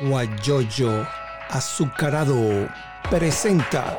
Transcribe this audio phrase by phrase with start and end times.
[0.00, 1.06] Guayoyo
[1.48, 2.68] Azucarado
[3.08, 3.96] presenta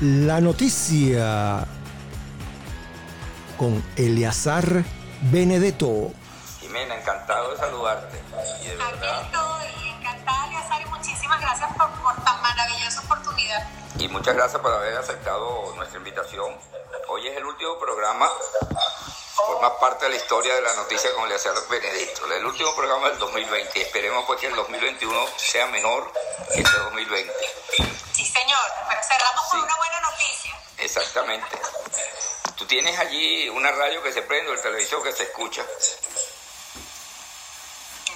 [0.00, 1.66] la noticia
[3.56, 4.84] con Eleazar
[5.22, 6.12] Benedetto.
[6.60, 8.20] Jimena, encantado de saludarte.
[8.62, 9.20] Y de verdad.
[9.20, 13.66] Aquí estoy, encantada Eleazar y muchísimas gracias por, por tan maravillosa oportunidad.
[13.98, 16.52] Y muchas gracias por haber aceptado nuestra invitación.
[17.08, 18.28] Hoy es el último programa
[19.56, 22.30] forma parte de la historia de la noticia con Eleazar Benedetto.
[22.30, 23.80] El último programa del 2020.
[23.80, 26.12] Esperemos pues que el 2021 sea menor
[26.52, 27.32] que este 2020.
[28.12, 30.60] Sí, señor, pero cerramos con una buena noticia.
[30.76, 31.58] Exactamente.
[32.54, 35.64] ¿Tú tienes allí una radio que se prende o el televisor que se escucha?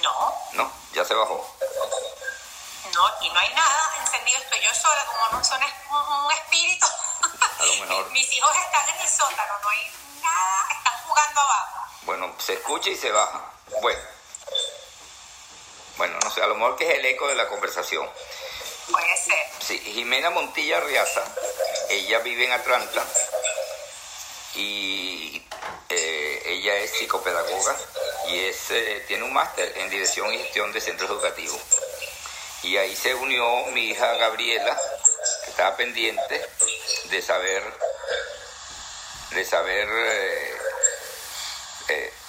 [0.03, 0.37] No.
[0.53, 1.55] No, ya se bajó.
[2.93, 4.37] No, y no hay nada encendido.
[4.37, 6.85] Estoy yo sola, como no son un espíritu.
[7.57, 8.11] A lo mejor.
[8.11, 11.41] Mis hijos están en el sótano, no hay nada, están jugando
[12.37, 13.51] se escucha y se baja.
[13.81, 13.99] Bueno.
[15.97, 18.09] Bueno, no sé, a lo mejor que es el eco de la conversación.
[18.91, 19.45] Puede ser.
[19.59, 21.23] Sí, Jimena Montilla Riaza,
[21.89, 23.05] ella vive en Atlanta
[24.55, 25.45] y
[25.89, 27.75] eh, ella es psicopedagoga
[28.29, 31.61] y es, eh, tiene un máster en dirección y gestión de centros educativos.
[32.63, 34.77] Y ahí se unió mi hija Gabriela,
[35.43, 36.45] que estaba pendiente
[37.05, 37.63] de saber,
[39.31, 40.57] de saber, eh,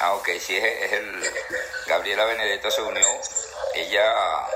[0.02, 1.32] ah, ok, sí, es, es, el,
[1.86, 3.06] Gabriela Benedetto se unió,
[3.74, 4.46] ella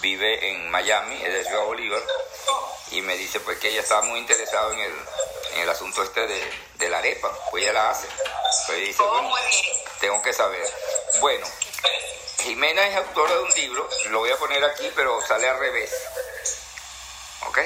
[0.00, 2.02] vive en Miami, es de Ciudad Bolívar,
[2.90, 4.94] y me dice pues que ella estaba muy interesada en el,
[5.54, 8.06] en el asunto este de, de, la arepa, pues ella la hace.
[8.66, 9.48] Pues dice, oh, bueno,
[10.00, 10.68] tengo que saber.
[11.20, 11.46] Bueno,
[12.40, 15.90] Jimena es autora de un libro, lo voy a poner aquí, pero sale al revés.
[17.48, 17.58] ¿Ok?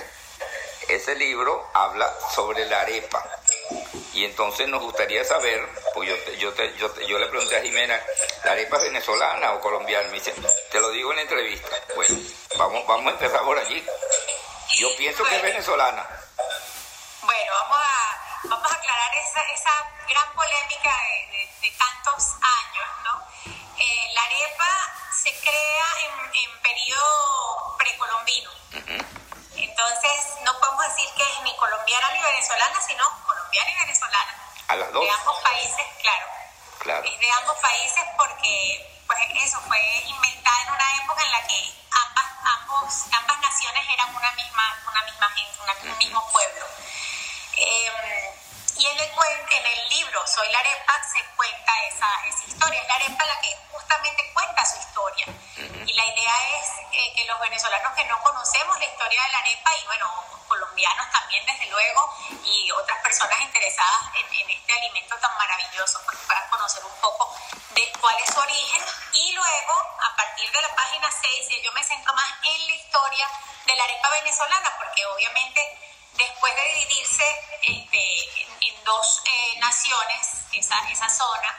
[0.88, 3.24] Ese libro habla sobre la arepa.
[4.14, 8.00] Y entonces nos gustaría saber, pues yo, yo, te, yo, yo, le pregunté a Jimena,
[8.44, 10.06] ¿la arepa es venezolana o colombiana?
[10.08, 10.32] Me dice,
[10.70, 11.68] te lo digo en la entrevista.
[11.96, 12.14] Bueno,
[12.56, 13.84] vamos, vamos a empezar por allí.
[14.76, 16.06] Yo pienso que es venezolana.
[17.22, 22.88] Bueno, vamos a, vamos a aclarar esa, esa gran polémica de, de, de tantos años,
[23.04, 23.26] ¿no?
[23.76, 28.50] Eh, la arepa se crea en, en periodo precolombino.
[28.50, 29.04] Uh -huh.
[29.56, 34.47] Entonces, no podemos decir que es ni colombiana ni venezolana, sino colombiana y venezolana.
[34.68, 35.02] A las dos.
[35.02, 36.26] De ambos países, claro.
[36.78, 37.04] Claro.
[37.04, 41.74] Es de ambos países porque, pues eso, fue inventada en una época en la que
[41.90, 46.66] ambas, ambos, ambas naciones eran una misma, una misma gente, una, un mismo pueblo.
[47.56, 48.34] Eh,
[48.76, 52.80] y en el, en el libro Soy la arepa se cuenta esa, esa historia.
[52.80, 55.26] Es la arepa la que justamente cuenta su historia.
[55.86, 59.38] Y la idea es eh, que los venezolanos que no conocemos la historia de la
[59.38, 60.06] arepa, y bueno,
[60.48, 62.14] colombianos también desde luego,
[62.44, 67.36] y otras personas interesadas en, en este alimento tan maravilloso, pues puedan conocer un poco
[67.70, 68.82] de cuál es su origen.
[69.12, 73.28] Y luego, a partir de la página 6, yo me centro más en la historia
[73.66, 75.78] de la arepa venezolana, porque obviamente
[76.14, 77.24] después de dividirse
[77.62, 81.56] este, en, en, dos eh, naciones, esa, esa zona,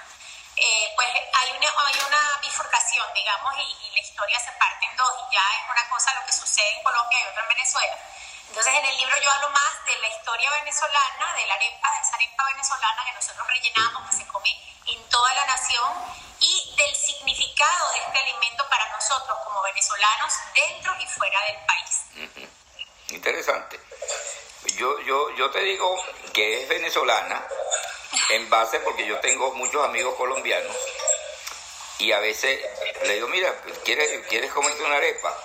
[0.56, 4.96] eh, pues hay una, hay una bifurcación, digamos, y, y, la historia se parte en
[4.98, 7.98] dos, y ya es una cosa lo que sucede en Colombia y otra en Venezuela.
[8.50, 12.02] Entonces en el libro yo hablo más de la historia venezolana, de la arepa, de
[12.02, 14.50] esa arepa venezolana que nosotros rellenamos, que se come
[14.88, 15.94] en toda la nación,
[16.40, 22.50] y del significado de este alimento para nosotros como venezolanos dentro y fuera del país.
[23.10, 23.80] Interesante.
[24.78, 27.46] Yo, yo, yo te digo que es venezolana
[28.30, 30.76] en base porque yo tengo muchos amigos colombianos
[32.00, 32.60] y a veces
[33.04, 35.36] le digo, mira, ¿quieres, ¿quieres comerte una arepa?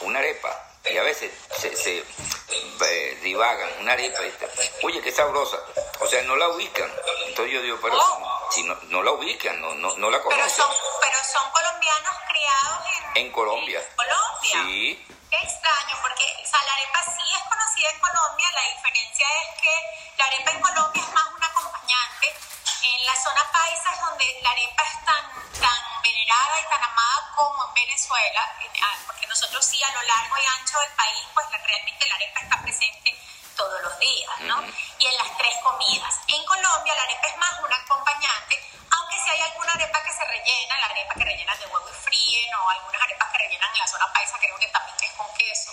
[0.00, 0.71] Una arepa.
[0.90, 4.18] Y a veces se, se eh, divagan, una arepa.
[4.22, 5.58] Y Oye, qué sabrosa.
[6.00, 6.90] O sea, no la ubican.
[7.28, 8.48] Entonces yo digo, pero oh.
[8.50, 10.44] si no, no la ubican, no, no, no la conocen.
[10.44, 12.80] Pero son, pero son colombianos criados
[13.14, 13.78] en, en Colombia.
[13.80, 14.62] En Colombia.
[14.64, 15.06] Sí.
[15.30, 19.62] Qué extraño, porque o sea, la arepa sí es conocida en Colombia, la diferencia es
[19.62, 22.34] que la arepa en Colombia es más un acompañante.
[22.82, 27.32] En la zona paisa es donde la arepa es tan, tan venerada y tan amada
[27.34, 28.40] como en Venezuela,
[28.82, 32.40] ah, porque nosotros sí a lo largo y ancho del país, pues realmente la arepa
[32.40, 33.18] está presente
[33.56, 34.58] todos los días, ¿no?
[34.58, 34.74] Uh -huh.
[34.98, 36.14] Y en las tres comidas.
[36.28, 38.54] En Colombia la arepa es más un acompañante,
[38.90, 42.04] aunque si hay alguna arepa que se rellena, la arepa que rellenan de huevo y
[42.04, 45.32] fríen, o algunas arepas que rellenan en la zona paisa, creo que también es con
[45.34, 45.72] queso.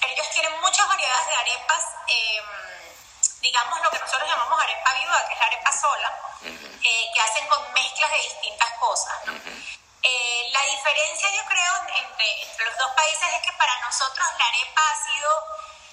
[0.00, 2.42] Pero ellos tienen muchas variedades de arepas, eh,
[3.40, 6.10] digamos lo que nosotros llamamos arepa viuda, que es la arepa sola,
[6.42, 6.80] uh -huh.
[6.84, 9.32] eh, que hacen con mezclas de distintas cosas, ¿no?
[9.32, 9.78] Uh -huh.
[10.02, 14.46] eh, la diferencia yo creo entre, entre los dos países es que para nosotros la
[14.46, 15.30] arepa ha sido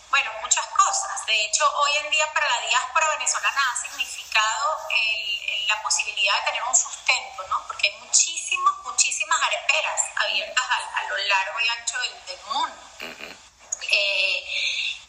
[0.10, 1.26] bueno, muchas cosas.
[1.26, 6.46] De hecho, hoy en día para la diáspora venezolana ha significado el, la posibilidad de
[6.46, 7.68] tener un sustento, ¿no?
[7.68, 12.82] Porque hay muchísimas, muchísimas areperas abiertas a, a lo largo y ancho del, del mundo.
[13.92, 14.46] eh,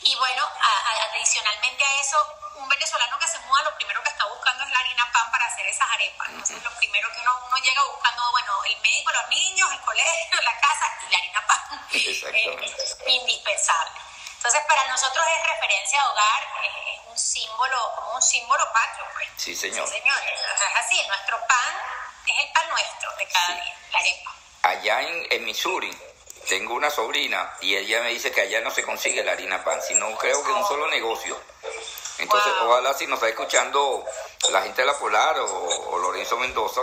[0.01, 0.49] y bueno,
[1.13, 4.79] adicionalmente a eso, un venezolano que se muda lo primero que está buscando es la
[4.79, 6.29] harina pan para hacer esas arepas.
[6.29, 10.41] Entonces, lo primero que uno, uno llega buscando, bueno, el médico, los niños, el colegio,
[10.43, 11.89] la casa y la harina pan.
[11.93, 14.01] es indispensable.
[14.37, 19.29] Entonces, para nosotros es referencia a hogar, es, un símbolo, como un símbolo patrio, pues.
[19.37, 19.89] Sí, señor.
[19.89, 20.17] Sí, señor.
[20.23, 21.75] Es así, nuestro pan
[22.27, 24.35] es el pan nuestro de cada día, la arepa.
[24.63, 25.91] Allá en, en Missouri,
[26.49, 29.81] tengo una sobrina y ella me dice que allá no se consigue la harina pan,
[29.87, 31.39] sino creo que un solo negocio.
[32.19, 34.05] Entonces, ojalá si nos está escuchando
[34.51, 36.81] la gente de la Polar o, Lorenzo Mendoza,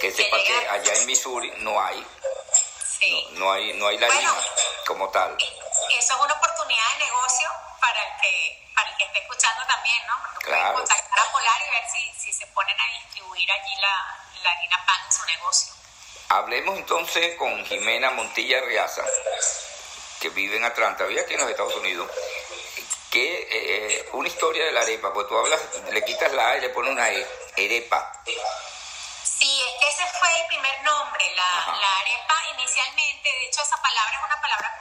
[0.00, 2.06] que sepa que allá en Missouri no hay.
[3.32, 4.34] No, hay, no hay la harina
[4.86, 5.36] como tal.
[5.36, 7.48] Eso es una oportunidad de negocio
[7.80, 10.14] para el que, para el que esté escuchando también, ¿no?
[10.34, 10.78] Porque claro.
[10.78, 14.84] contactar a Polar y ver si, si se ponen a distribuir allí la, la harina
[14.86, 15.77] pan en su negocio.
[16.30, 19.02] Hablemos entonces con Jimena Montilla Riaza,
[20.20, 22.10] que vive en Atlanta, vive aquí en los Estados Unidos,
[23.10, 25.58] que eh, una historia de la arepa, pues tú hablas,
[25.90, 27.26] le quitas la A y le pones una E,
[27.56, 28.12] arepa.
[29.24, 33.80] Sí, es que ese fue el primer nombre, la, la, arepa inicialmente, de hecho esa
[33.80, 34.74] palabra es una palabra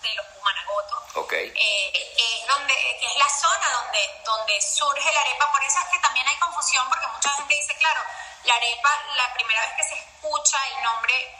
[0.00, 1.52] de los cumanagotos, okay.
[1.56, 5.98] eh, es donde, es la zona donde, donde surge la arepa, por eso es que
[5.98, 8.00] también hay confusión, porque mucha gente dice, claro,
[8.44, 11.34] la arepa, la primera vez que se escucha el nombre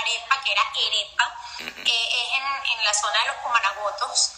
[0.00, 4.32] arepa, que era arepa, eh, es en, en la zona de los cumanagotos,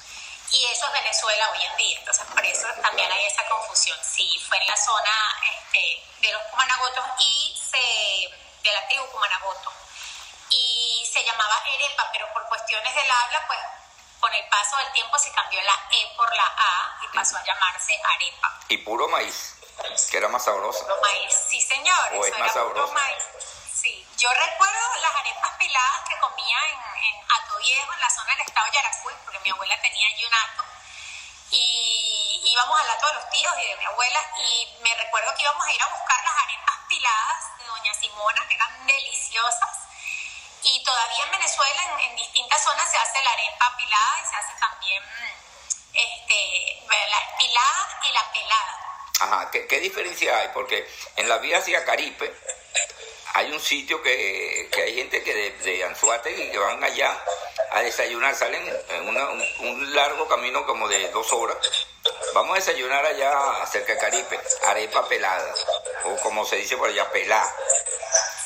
[0.51, 1.99] y eso es Venezuela hoy en día.
[1.99, 3.99] Entonces, por eso también hay esa confusión.
[4.03, 7.79] Sí, fue en la zona este, de los Cumanagotos y se,
[8.63, 9.73] del antiguo Cumanagoto.
[10.51, 13.59] Y se llamaba Arepa, pero por cuestiones del habla, pues
[14.21, 17.45] con el paso del tiempo se cambió la E por la A y pasó a
[17.45, 18.61] llamarse Arepa.
[18.69, 19.58] Y puro maíz,
[20.11, 20.81] que era más sabroso.
[20.81, 22.15] Puro maíz, sí señor.
[22.15, 22.95] O es más sabroso.
[23.73, 28.35] Sí, yo recuerdo las arepas peladas que comía en, en Ato Viejo, en la zona
[28.35, 30.65] del estado de Yaracuy, porque mi abuela tenía allí un ato.
[31.51, 35.43] Y íbamos al ato de los tíos y de mi abuela, y me recuerdo que
[35.43, 39.79] íbamos a ir a buscar las arepas peladas de Doña Simona, que eran deliciosas.
[40.63, 44.53] Y todavía en Venezuela, en, distintas zonas, se hace la arepa pilada y se hace
[44.59, 45.03] también
[45.95, 48.78] este, la pilada y la pelada.
[49.21, 50.49] Ajá, ¿qué, qué diferencia hay?
[50.55, 50.87] Porque
[51.17, 52.33] en la vía hacia Caripe
[53.35, 57.17] hay un sitio que, que hay gente que de, de Anzuate que van allá
[57.71, 61.57] a desayunar, salen en una, un, largo camino como de dos horas.
[62.35, 65.55] Vamos a desayunar allá cerca de Caripe, arepa pelada,
[66.05, 67.55] o como se dice por allá, pelada.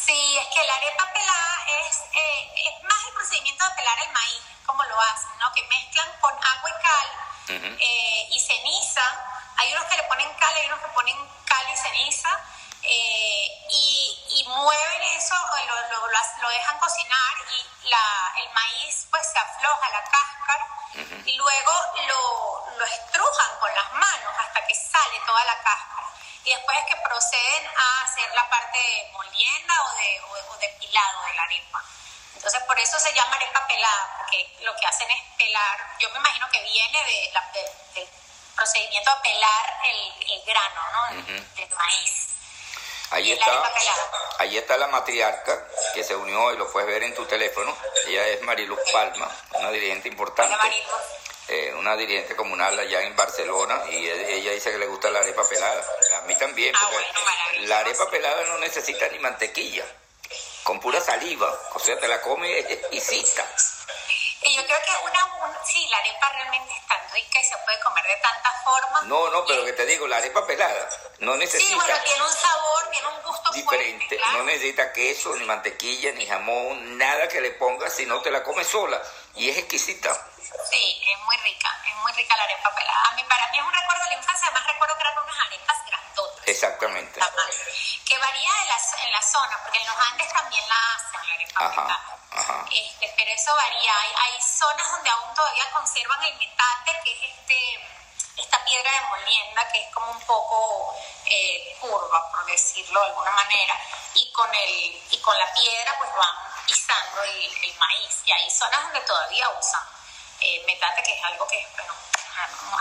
[0.05, 1.57] Sí, es que la arepa pelada
[1.89, 5.53] es, eh, es más el procedimiento de pelar el maíz, como lo hacen, ¿no?
[5.55, 9.31] Que mezclan con agua y cal eh, y ceniza.
[9.62, 11.17] Hay unos que le ponen cal, hay unos que ponen
[11.47, 12.37] cal y ceniza
[12.82, 15.37] eh, y, y, mueven eso,
[15.69, 20.67] lo, lo, lo, dejan cocinar y la, el maíz pues se afloja la cáscara
[21.25, 21.73] y luego
[22.09, 26.08] lo, lo estrujan con las manos hasta que sale toda la cáscara.
[26.43, 30.20] Y después es que proceden a hacer la parte de molienda o de,
[30.50, 31.85] o, de pilado de la arepa.
[32.35, 36.19] Entonces por eso se llama arepa pelada, porque lo que hacen es pelar, yo me
[36.19, 37.53] imagino que viene de la,
[37.94, 38.22] del
[38.55, 41.23] procedimiento de pelar el, el grano ¿no?
[41.56, 42.23] del maíz.
[43.11, 43.63] Ahí está,
[44.39, 47.77] ahí está la matriarca que se unió y lo puedes ver en tu teléfono.
[48.06, 50.56] Ella es Mariluz Palma, una dirigente importante.
[51.49, 55.47] Eh, una dirigente comunal allá en Barcelona y ella dice que le gusta la arepa
[55.47, 55.85] pelada.
[56.17, 56.91] A mí también, ah,
[57.63, 59.85] la arepa pelada no necesita ni mantequilla,
[60.63, 63.44] con pura saliva, o sea, te la comes y cita.
[64.44, 67.81] Y yo creo que una, sí, la arepa realmente es tan rica y se puede
[67.81, 69.03] comer de tantas formas.
[69.05, 70.89] No, no, pero que te digo, la arepa pelada
[71.20, 71.70] no necesita.
[71.70, 74.20] Sí, bueno, tiene un sabor, tiene un gusto diferente.
[74.32, 78.67] No necesita queso, ni mantequilla, ni jamón, nada que le pongas, sino te la comes
[78.67, 79.01] sola
[79.34, 80.13] y es exquisita.
[80.70, 83.03] Sí, es muy rica, es muy rica la arepa pelada.
[83.11, 85.46] A mí, para mí es un recuerdo de la infancia, además recuerdo que eran unas
[85.46, 86.49] arepas grandotas.
[86.49, 87.20] Exactamente.
[88.22, 91.70] Varía en la, en la zona, porque en los Andes también la hacen, la arepa
[91.70, 92.67] pelada.
[92.70, 93.93] Este, pero eso varía.
[94.00, 97.88] Hay, hay, zonas donde aún todavía conservan el metate, que es este
[98.36, 103.32] esta piedra de molienda, que es como un poco eh, curva, por decirlo de alguna
[103.32, 103.76] manera,
[104.14, 108.22] y con, el, y con la piedra pues van pisando el, el maíz.
[108.24, 109.82] Y hay zonas donde todavía usan
[110.41, 111.93] eh, metate, que es algo que es bueno,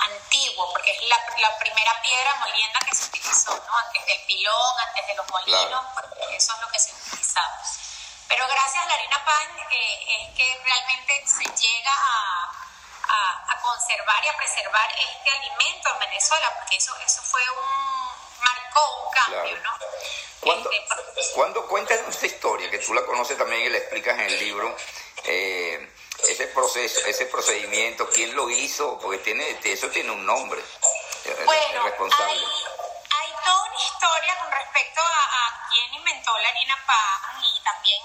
[0.04, 3.78] antiguo, porque es la, la, primera piedra molienda que se utilizó, ¿no?
[3.78, 7.62] antes del pilón, antes de los molinos, porque eso es lo que se utilizaba.
[8.28, 12.52] Pero gracias a la harina pan eh, es que realmente se llega a,
[13.50, 19.06] a, conservar y a preservar este alimento en Venezuela, porque eso, eso fue un, marcó
[19.06, 19.72] un cambio, ¿no?
[20.40, 24.26] Cuando, Este, cuando cuentas esta historia, que tú la conoces también y la explicas en
[24.26, 24.76] el libro,
[25.24, 25.94] eh,
[26.30, 29.00] ese proceso, ese procedimiento, ¿quién lo hizo?
[29.00, 30.62] Porque tiene, eso tiene un nombre,
[31.46, 32.34] Bueno, responsable.
[32.34, 32.46] hay,
[33.20, 38.02] hay toda una historia con respecto a, a quién inventó la harina pan y también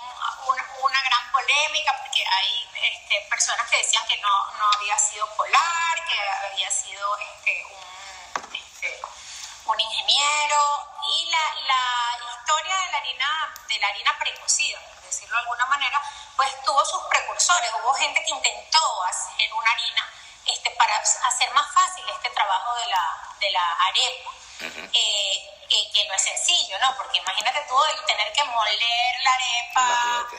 [0.46, 5.26] una, una gran polémica porque hay este, personas que decían que no, no había sido
[5.36, 6.18] polar, que
[6.52, 9.00] había sido este, un, este,
[9.66, 15.42] un ingeniero y la, la historia de la harina de la harina precocida, decirlo de
[15.42, 16.02] alguna manera,
[16.36, 17.70] pues tuvo sus precursores.
[17.82, 20.12] Hubo gente que intentó hacer una harina
[20.46, 26.04] este, para hacer más fácil este trabajo de la, de la arepa, eh, eh, que
[26.06, 26.96] no es sencillo, ¿no?
[26.96, 30.36] Porque imagínate tú el tener que moler la arepa, Imagínate.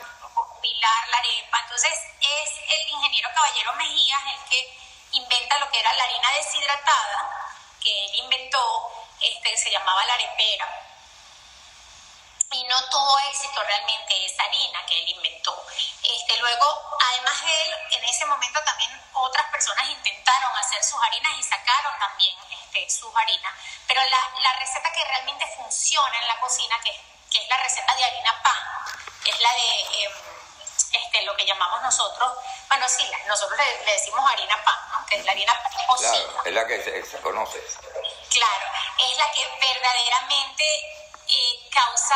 [0.61, 1.59] pilar la arepa.
[1.63, 4.79] Entonces es el ingeniero Caballero Mejías el que
[5.11, 10.13] inventa lo que era la harina deshidratada, que él inventó, este, que se llamaba la
[10.13, 10.86] arepera
[12.57, 15.65] y no tuvo éxito realmente esa harina que él inventó.
[16.03, 21.33] Este, luego, además de él, en ese momento también otras personas intentaron hacer sus harinas
[21.37, 23.53] y sacaron también este, sus harinas,
[23.87, 26.91] pero la, la receta que realmente funciona en la cocina, que,
[27.31, 28.57] que es la receta de harina pan,
[29.25, 30.11] es la de em,
[30.93, 32.31] este, lo que llamamos nosotros,
[32.69, 35.05] bueno, sí, la- nosotros le, le decimos harina pan, ¿no?
[35.05, 36.11] que es la harina pan cocida.
[36.11, 37.61] Claro, es la que se, se conoce.
[38.31, 38.67] Claro,
[38.99, 40.63] es la que verdaderamente
[41.27, 42.15] eh, causa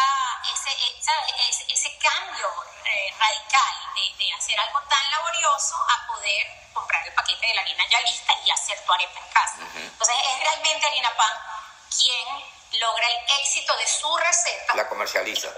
[0.54, 1.02] ese, eh,
[1.50, 2.48] ese, ese cambio
[2.86, 7.62] eh, radical de, de hacer algo tan laborioso a poder comprar el paquete de la
[7.62, 9.58] harina ya lista y hacer tu arepa en casa.
[9.76, 11.38] Entonces es realmente Harina Pan
[11.98, 15.50] quien logra el éxito de su receta La comercializa.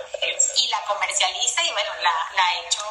[0.58, 2.84] y la comercializa y bueno, la, la ha hecho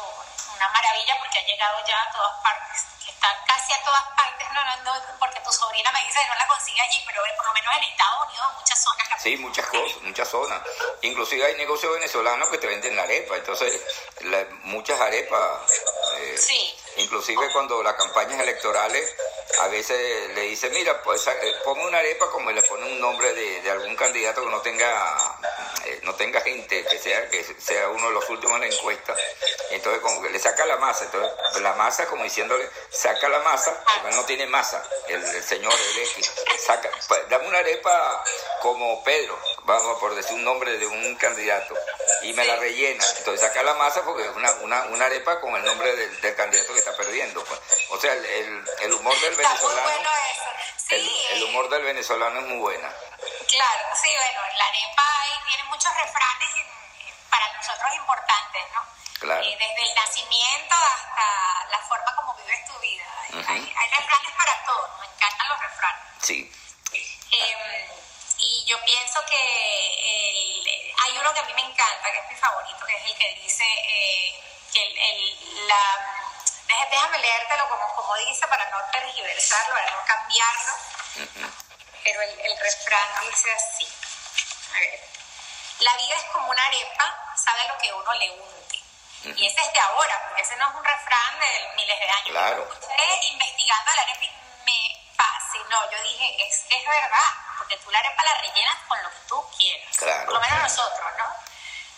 [0.63, 4.47] una maravilla porque ha llegado ya a todas partes, que está casi a todas partes,
[4.53, 7.45] no, no, no, porque tu sobrina me dice que no la consigue allí, pero por
[7.47, 10.61] lo menos en Estados Unidos, muchas zonas la Sí, muchas cosas, muchas zonas.
[11.01, 13.35] Inclusive hay negocios venezolanos que te venden la arepa.
[13.35, 13.81] Entonces,
[14.21, 15.71] la- muchas arepas.
[16.17, 16.75] eh, Sí.
[16.97, 19.15] Inclusive cuando las campañas electorales
[19.61, 23.33] a veces le dicen, mira, pues eh, ponme una arepa como le pone un nombre
[23.33, 25.17] de, de algún candidato que no tenga
[26.03, 29.15] no tenga gente, que sea que sea uno de los últimos en la encuesta.
[29.71, 31.05] Entonces como que le saca la masa.
[31.05, 35.43] Entonces la masa como diciéndole, saca la masa, porque él no tiene masa, el, el
[35.43, 36.31] señor, el X.
[36.65, 38.23] Saca, pues, dame una arepa
[38.61, 41.75] como Pedro, vamos por decir un nombre de un candidato,
[42.21, 43.03] y me la rellena.
[43.17, 46.35] Entonces saca la masa porque es una, una, una arepa con el nombre del, del
[46.35, 47.43] candidato que está perdiendo.
[47.43, 47.59] pues.
[47.89, 50.43] O sea, el, el, el humor del venezolano, bueno eso.
[50.89, 52.93] Sí, el, el humor del venezolano es muy buena.
[53.47, 55.12] Claro, sí, bueno, la arepa
[55.83, 56.49] muchos refranes
[57.29, 58.81] para nosotros importantes, ¿no?
[59.19, 59.43] Claro.
[59.43, 63.05] Eh, desde el nacimiento hasta la forma como vives tu vida.
[63.27, 63.51] Hay, Ujú.
[63.51, 66.01] hay- hay refranes para todo, me encantan los refranes.
[66.21, 66.51] Sí,
[67.35, 67.89] Eh,
[68.37, 72.35] y yo pienso que el- hay uno que a mí me encanta, que es mi
[72.35, 76.29] favorito, que es el que dice eh, que el, el- la...
[76.91, 80.73] Déjame leértelo como, como dice para no tergiversarlo, para no cambiarlo.
[82.03, 83.87] Pero el, el refrán dice así.
[84.75, 85.09] A ver.
[85.79, 88.79] La vida es como una arepa, sabe lo que uno le unte.
[89.23, 92.27] Y ese es de ahora, porque ese no es un refrán de miles de años.
[92.27, 92.63] Claro.
[92.63, 94.31] Escuché investigando la arepa y
[94.65, 95.91] me fascinó.
[95.91, 99.19] Yo dije, es que es verdad, porque tú la arepa la rellenas con lo que
[99.27, 99.97] tú quieras.
[99.97, 100.25] Claro.
[100.25, 101.25] Por lo menos nosotros, ¿no?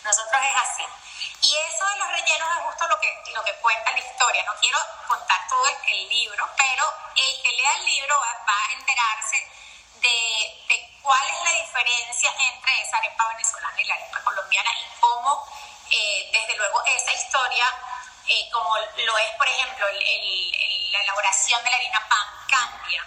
[0.04, 0.86] Nosotros es así.
[1.42, 4.42] Y eso de los rellenos es justo lo que, lo que cuenta la historia.
[4.44, 4.78] No quiero
[5.08, 9.50] contar todo el, el libro, pero el que lea el libro va, va a enterarse
[10.00, 15.00] de, de cuál es la diferencia entre esa arepa venezolana y la arepa colombiana y
[15.00, 15.46] cómo,
[15.90, 17.64] eh, desde luego, esa historia,
[18.28, 23.06] eh, como lo es, por ejemplo, el- el- la elaboración de la harina pan, cambia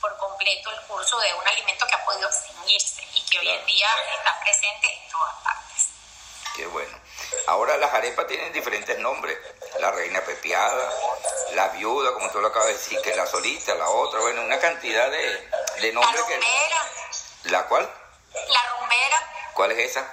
[0.00, 3.66] por completo el curso de un alimento que ha podido extinguirse y que hoy en
[3.66, 5.88] día está presente en todas partes.
[6.54, 6.98] qué bueno.
[7.46, 9.38] Ahora las arepas tienen diferentes nombres.
[9.78, 10.92] La reina pepiada,
[11.52, 14.58] la viuda, como tú lo acabas de decir, que la solita, la otra, bueno, una
[14.58, 16.18] cantidad de, de La que...
[16.18, 16.82] rumbera,
[17.44, 17.88] ¿La cual?
[18.48, 20.04] la rumbera, ¿Cuál es esa?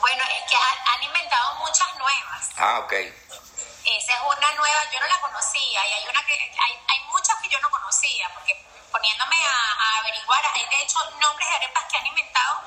[0.00, 2.48] bueno, es que han, han inventado muchas nuevas.
[2.56, 2.92] Ah, ok.
[2.92, 7.36] Esa es una nueva, yo no la conocía y hay una que hay, hay muchas
[7.40, 8.54] que yo no conocía porque
[8.90, 12.62] poniéndome a, a averiguar, hay de hecho nombres de arepas que han inventado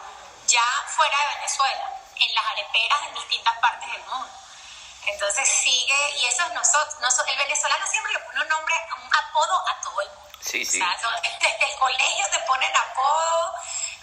[0.47, 0.63] ya
[0.95, 4.29] fuera de Venezuela, en las areperas en distintas partes del mundo.
[5.05, 9.15] Entonces sigue, y eso es nosotros, nosotros el venezolano siempre le pone un nombre, un
[9.15, 10.26] apodo a todo el mundo.
[10.49, 10.81] Sí, sí.
[10.81, 13.53] O sea, desde el colegio te ponen apodo.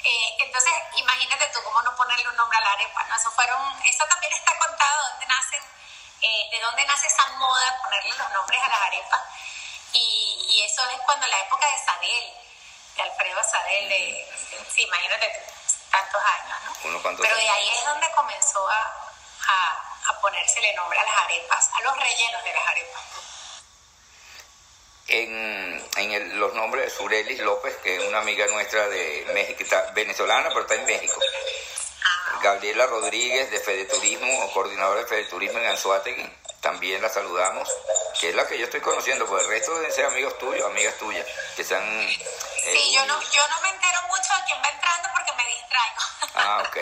[0.05, 3.17] eh, entonces, imagínate tú cómo no ponerle un nombre a la arepa, ¿no?
[3.17, 5.63] Eso fueron, eso también está contado de dónde nacen,
[6.21, 9.21] eh, de dónde nace esa moda ponerle los nombres a las arepas.
[9.93, 12.35] Y, y es eso es cuando la época de Sadel,
[12.97, 14.29] de Alfredo Sadel, de,
[14.75, 15.47] sí, imagínate
[15.91, 16.73] tantos años, ¿no?
[17.23, 18.81] Pero de ahí es donde comenzó a,
[19.49, 23.03] a, a ponérsele nombre a las arepas, a los rellenos de las arepas
[25.09, 30.49] en, en los nombres de Surelis López, que es una amiga nuestra de México, venezolana,
[30.49, 31.21] pero está en México.
[32.43, 36.29] Gabriela Rodríguez de Fede Turismo, o coordinadora de Fede Turismo en Anzuategui,
[36.61, 37.69] también la saludamos,
[38.21, 40.95] que es la que yo estoy conociendo, porque el resto deben ser amigos tuyos, amigas
[40.99, 41.83] tuyas, que sean...
[41.83, 42.19] Eh,
[42.77, 46.01] sí, yo no, yo no me entero mucho de quién va entrando porque me distraigo.
[46.35, 46.79] Ah, ok.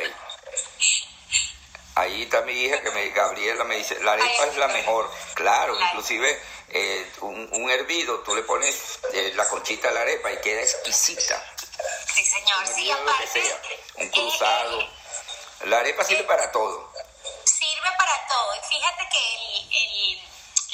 [1.95, 5.11] Ahí está mi hija que me, Gabriela me dice, la arepa es la mejor.
[5.35, 6.41] Claro, inclusive
[6.73, 11.43] eh, un, hervido, tú le pones eh, la conchita a la arepa y queda exquisita.
[12.15, 13.57] Sí, señor, sí, aparte.
[13.97, 14.89] Un cruzado.
[15.65, 16.93] la arepa sirve para todo.
[17.45, 18.57] Sirve para todo.
[18.57, 20.23] Y fíjate que el,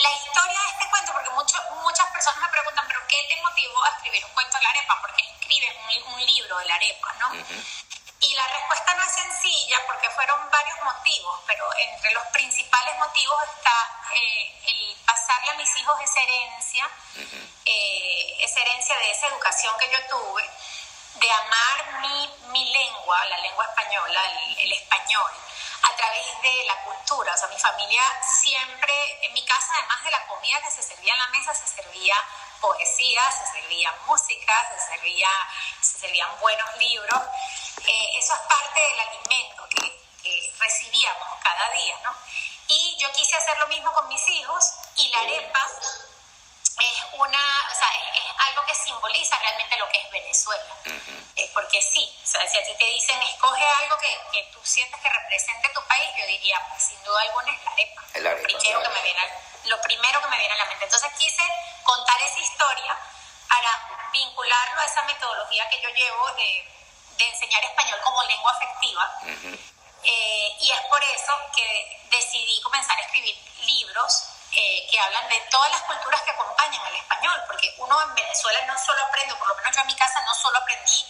[0.03, 3.85] la historia de este cuento, porque mucho, muchas personas me preguntan, ¿pero qué te motivó
[3.85, 4.99] a escribir un cuento de la arepa?
[5.01, 5.75] Porque escribes
[6.07, 7.33] un, un libro de la arepa, ¿no?
[8.21, 13.39] Y la respuesta no es sencilla porque fueron varios motivos, pero entre los principales motivos
[13.57, 16.91] está eh, el pasarle a mis hijos esa herencia,
[17.65, 20.51] eh, esa herencia de esa educación que yo tuve,
[21.15, 24.21] de amar mi, mi lengua, la lengua española,
[24.59, 25.33] el, español,
[25.83, 27.35] a través de la cultura.
[27.35, 31.13] O sea, mi familia siempre, en mi casa, además de la comida que se servía
[31.13, 32.17] en la mesa, se servía
[32.61, 35.29] poesía, se servía música, se, servía,
[35.81, 37.23] se servían buenos libros.
[37.87, 39.99] Eh, eso es parte del alimento que,
[40.59, 42.15] recibíamos cada día, ¿no?
[42.67, 45.67] Y yo quise hacer lo mismo con mis hijos y la arepa
[46.81, 50.75] es una, o sea, es, algo que simboliza realmente lo que es Venezuela.
[51.37, 54.61] Eh, porque sí, o sea, si a ti te dicen escoge algo que, que, tú
[54.65, 58.03] sientes que represente tu país, yo diría, pues sin duda alguna es la arepa.
[58.15, 59.21] lo, primero que me viene
[59.69, 60.85] lo primero que me viene a la mente.
[60.85, 61.43] Entonces quise
[61.85, 62.97] contar esa historia
[63.49, 66.78] para vincularlo a esa metodología que yo llevo de
[67.19, 69.13] de enseñar español como lengua afectiva.
[70.05, 75.41] Eh, y es por eso que decidí comenzar a escribir libros eh, que hablan de
[75.51, 79.49] todas las culturas que acompañan al español, porque uno en Venezuela no solo aprende, por
[79.49, 81.05] lo menos yo en mi casa no solo aprendí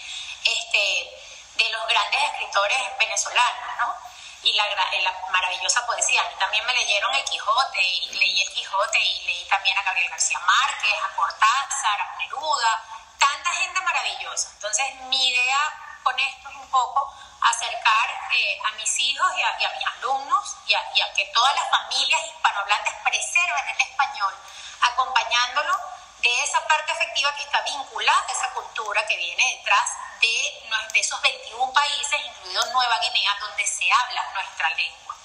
[0.45, 1.11] este,
[1.55, 3.95] de los grandes escritores venezolanos, ¿no?
[4.43, 6.23] Y la, la maravillosa poesía.
[6.23, 9.83] A mí también me leyeron El Quijote, y leí El Quijote, y leí también a
[9.83, 12.85] Gabriel García Márquez, a Cortázar, a Neruda,
[13.19, 14.51] tanta gente maravillosa.
[14.55, 19.71] Entonces, mi idea con esto es un poco acercar eh, a mis hijos y a,
[19.71, 24.35] mis alumnos y a, que todas las familias hispanohablantes preserven el español,
[24.81, 25.77] acompañándolo
[26.21, 31.01] de esa parte efectiva que está vinculada a esa cultura que viene detrás de, de
[31.01, 35.18] esos 21 países, incluido Nueva Guinea, donde se habla nuestra lengua.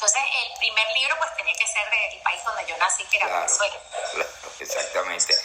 [0.00, 3.26] Entonces, el primer libro pues tenía que ser del país donde yo nací, que era
[3.26, 3.76] Venezuela.
[4.58, 5.36] exactamente.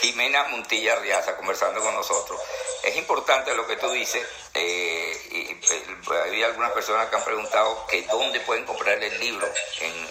[0.00, 2.40] Jimena Montilla Riaza conversando con nosotros.
[2.84, 4.24] Es importante lo que tú dices.
[4.54, 9.52] Eh, y, eh, hay algunas personas que han preguntado que dónde pueden comprar el libro.
[9.80, 10.08] En,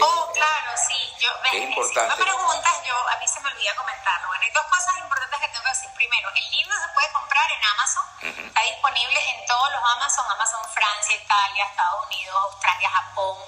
[0.00, 1.14] oh, claro, sí.
[1.18, 2.14] Yo, es importante.
[2.14, 4.28] Si me preguntas, yo, a mí se me olvida comentarlo.
[4.28, 5.90] Bueno, hay dos cosas importantes que tengo que decir.
[5.94, 8.04] Primero, el libro se puede comprar en Amazon.
[8.22, 13.38] Está disponible en todos los Amazon, Amazon Francia, Italia, Estados Unidos, Australia, Japón,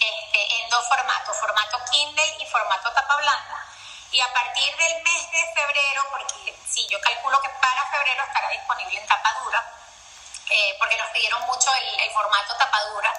[0.00, 3.66] este, en dos formatos, formato Kindle y formato tapa blanda.
[4.10, 8.48] Y a partir del mes de febrero, porque sí, yo calculo que para febrero estará
[8.50, 9.72] disponible en tapadura,
[10.50, 13.12] eh, porque nos pidieron mucho el, formato tapadura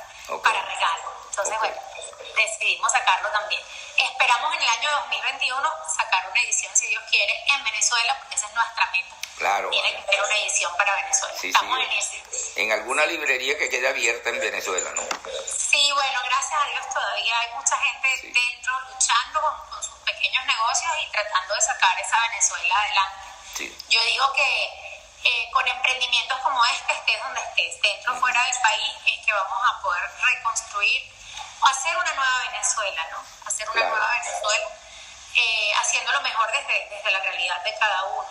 [0.44, 1.14] para regalo.
[1.30, 1.89] Entonces, bueno,
[2.36, 3.62] decidimos sacarlo también.
[3.98, 8.48] Esperamos en el año 2021 sacar una edición, si Dios quiere, en Venezuela, porque esa
[8.48, 9.16] es nuestra meta.
[9.38, 9.70] Claro.
[9.70, 11.36] Tiene que ser una edición para Venezuela.
[11.42, 12.24] Estamos en ese.
[12.56, 15.04] En alguna librería que quede abierta en Venezuela, ¿no?
[15.48, 20.92] Sí, bueno, gracias a Dios todavía hay mucha gente dentro luchando con, sus pequeños negocios
[21.02, 23.30] y tratando de sacar esa Venezuela adelante.
[23.90, 24.90] Yo digo que
[25.24, 29.34] eh, con emprendimientos como este, estés donde estés, dentro o fuera del país, es que
[29.34, 31.19] vamos a poder reconstruir
[31.68, 33.24] hacer una nueva Venezuela, ¿no?
[33.46, 34.68] Hacer una nueva Venezuela,
[35.36, 38.28] eh, haciéndolo mejor desde, desde la realidad de cada uno.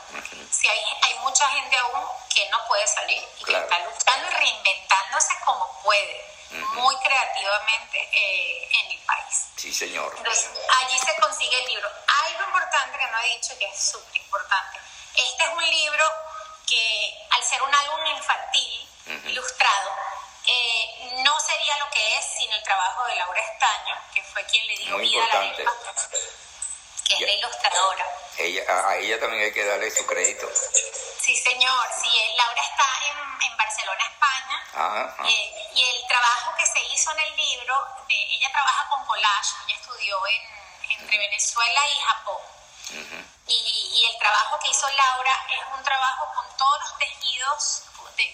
[0.51, 4.35] Si hay, hay mucha gente aún que no puede salir y que está luchando y
[4.35, 9.47] reinventándose como puede, muy creativamente eh, en el país.
[9.57, 10.15] Sí, señor.
[10.17, 11.91] Entonces, allí se consigue el libro.
[12.25, 14.79] Algo importante que no he dicho que es súper importante.
[15.15, 16.05] Este es un libro
[16.67, 18.89] que, al ser un álbum infantil,
[19.25, 19.91] ilustrado,
[20.51, 24.67] eh, no sería lo que es sin el trabajo de Laura Estaño, que fue quien
[24.67, 25.73] le dio vida a la arepa,
[27.07, 28.07] que es la ilustradora.
[28.39, 30.49] Ella, a ella también hay que darle su crédito.
[31.21, 31.87] Sí, señor.
[32.03, 35.29] Sí, eh, Laura está en, en Barcelona, España.
[35.29, 39.77] Eh, y el trabajo que se hizo en el libro, ella trabaja con collage, ella
[39.79, 42.43] estudió en, entre Venezuela y Japón.
[43.49, 47.83] y, el trabajo que hizo Laura es un trabajo con todos los tejidos,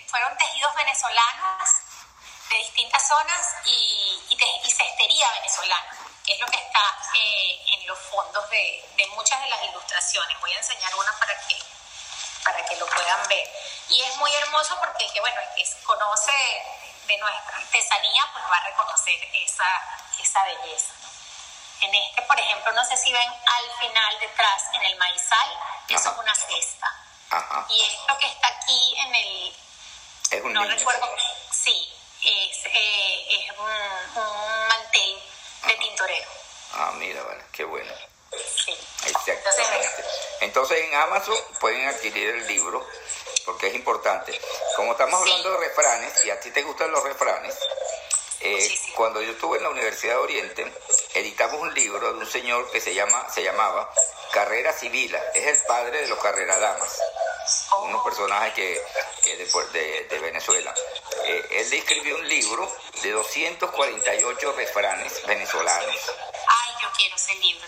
[0.06, 1.83] fueron tejidos venezolanos
[2.50, 7.98] de distintas zonas y, y, cestería venezolana, que es lo que está eh, en los
[7.98, 10.40] fondos de, de, muchas de las ilustraciones.
[10.40, 11.56] Voy a enseñar una para que,
[12.44, 13.50] para que lo puedan ver.
[13.88, 16.32] Y es muy hermoso porque, que, bueno, el que conoce
[17.06, 19.68] de nuestra artesanía, pues va a reconocer esa,
[20.18, 20.92] esa belleza.
[21.80, 26.10] En este, por ejemplo, no sé si ven al final detrás, en el maizal, eso
[26.10, 27.04] es una cesta.
[27.68, 29.56] Y esto que está aquí en el...
[30.30, 31.08] Es un no recuerdo,
[31.50, 31.93] sí,
[32.24, 34.14] es, eh, es un,
[34.68, 35.22] mantel
[35.66, 36.28] de tintorero.
[36.72, 37.92] Ah, mira, vale, qué bueno.
[38.64, 38.76] Sí.
[39.06, 40.04] Exactamente.
[40.40, 42.86] Entonces en Amazon pueden adquirir el libro
[43.44, 44.38] porque es importante.
[44.76, 47.56] Como estamos hablando de refranes, y a ti te gustan los refranes,
[48.40, 50.72] eh, cuando yo estuve en la Universidad de Oriente,
[51.14, 53.90] editamos un libro de un señor que se, llama, se llamaba
[54.32, 57.00] Carrera Civila, es el padre de los Carreradamas,
[57.82, 60.74] unos personajes que, de, de, Venezuela.
[61.24, 62.70] Eh, él escribió un libro
[63.02, 65.96] de 248 refranes venezolanos.
[66.46, 67.64] Ay, yo quiero ese libro,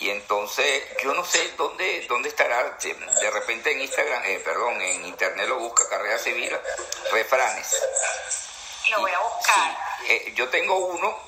[0.00, 5.06] y entonces, yo no sé dónde, dónde estará, de repente en Instagram, eh, perdón, en
[5.06, 6.56] internet lo busca Carrera Civil,
[7.10, 7.66] refranes.
[8.90, 9.76] Lo voy a buscar.
[10.06, 11.18] Eh, yo tengo uno,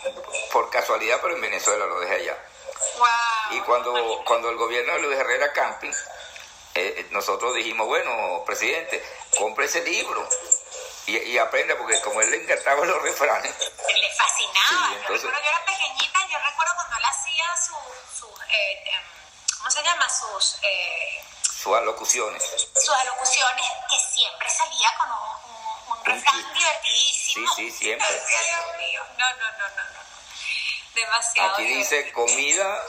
[0.52, 2.36] por casualidad, pero en Venezuela lo dejé allá.
[3.50, 5.92] Y cuando, cuando el gobierno de Luis Herrera Camping,
[6.74, 9.04] eh, nosotros dijimos, bueno, presidente,
[9.36, 10.26] compre ese libro
[11.06, 13.52] y, y aprenda, porque como él le encantaba los refranes.
[13.88, 14.92] Le fascinaba.
[14.92, 17.74] yo recuerdo, yo era pequeñita, yo recuerdo cuando él hacía su,
[18.20, 18.84] su eh,
[19.58, 20.08] ¿cómo se llama?
[20.08, 20.58] Sus...
[20.62, 22.42] Eh, sus alocuciones.
[22.74, 25.49] Sus alocuciones, que siempre salía con un,
[25.90, 26.20] un.
[26.22, 28.06] Sí, sí, siempre.
[28.08, 29.02] Dios mío.
[29.18, 30.00] No, no, no, no, no.
[30.94, 31.52] Demasiado.
[31.54, 32.82] Aquí dice comida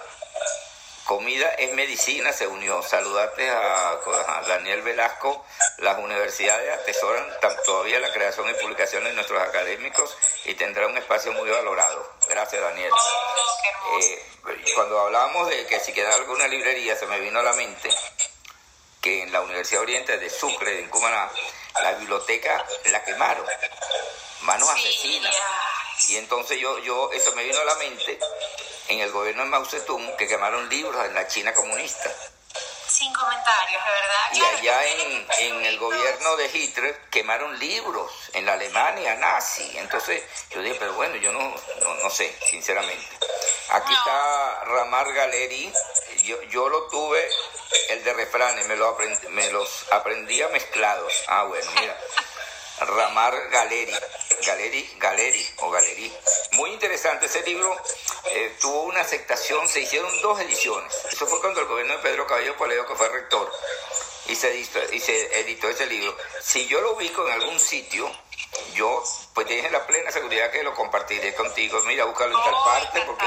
[1.12, 2.82] Comida es medicina, se unió.
[2.84, 4.00] Saludarte a,
[4.48, 5.46] Daniel Velasco.
[5.80, 7.28] Las universidades atesoran
[7.66, 12.14] todavía la creación y publicación de nuestros académicos y tendrá un espacio muy valorado.
[12.30, 12.92] Gracias, Daniel.
[12.94, 14.26] Oh, eh,
[14.74, 17.90] cuando hablábamos de que si queda alguna librería, se me vino a la mente
[19.02, 21.30] que en la Universidad Oriente de Sucre, en Cumaná,
[21.76, 23.46] la biblioteca la quemaron.
[24.42, 25.36] Manos asesinas.
[26.10, 28.20] Y entonces yo, yo, eso me vino a la mente
[28.88, 32.12] en el gobierno de Mao Zedong que quemaron libros en la China comunista.
[32.88, 34.34] Sin comentarios, de verdad.
[34.34, 39.78] Y allá en, en el gobierno de Hitler quemaron libros en la Alemania nazi.
[39.78, 41.56] Entonces yo dije, pero bueno, yo no,
[42.04, 43.08] no, sé, sinceramente.
[43.70, 45.72] Aquí está Ramar Galeri.
[46.24, 47.30] Yo, yo lo tuve,
[47.90, 51.14] el de refranes, me, lo aprendí, me los aprendía mezclados.
[51.28, 51.98] Ah, bueno, mira.
[52.82, 53.94] Ramar Galeri,
[54.46, 56.12] Galeri, Galeri o Galerí.
[56.54, 57.76] Muy interesante ese libro,
[58.32, 60.94] eh, tuvo una aceptación, se hicieron dos ediciones.
[61.12, 63.52] Eso fue cuando el gobierno de Pedro Cabello Poleo, que fue rector,
[64.28, 66.16] y se, editó, y se editó ese libro.
[66.42, 68.12] Si yo lo ubico en algún sitio,
[68.74, 69.04] yo
[69.34, 71.80] pues tienes la plena seguridad que lo compartiré contigo.
[71.84, 73.26] Mira, búscalo en tal parte porque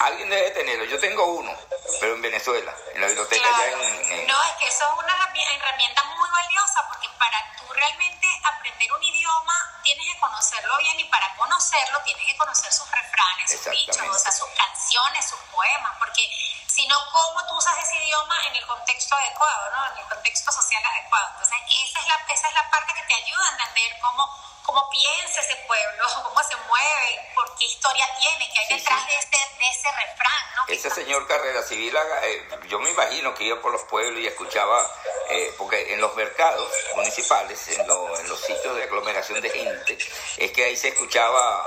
[0.00, 0.84] alguien debe tenerlo.
[0.84, 1.52] Yo tengo uno,
[2.00, 6.04] pero en Venezuela, en la biblioteca ya en, No, es que eso es una herramienta
[6.04, 11.34] muy valiosa porque para tú realmente aprender un idioma tienes que conocerlo bien y para
[11.36, 16.28] conocerlo tienes que conocer sus refranes, sus dichos, o sea, sus canciones, sus poemas, porque
[16.66, 19.92] si no, ¿cómo tú usas ese idioma en el contexto adecuado, ¿no?
[19.92, 21.28] en el contexto social adecuado?
[21.32, 24.28] Entonces, esa es la, esa es la parte que te ayuda a entender cómo
[24.66, 29.14] cómo piensa ese pueblo, cómo se mueve, por qué historia tiene, qué hay detrás De,
[29.14, 30.42] ese, de ese refrán.
[30.56, 30.64] ¿no?
[30.68, 34.84] Ese señor Carrera Civil, eh, yo me imagino que iba por los pueblos y escuchaba,
[35.30, 39.98] eh, porque en los mercados municipales, en, en, los sitios de aglomeración de gente,
[40.36, 41.66] es que ahí se escuchaba...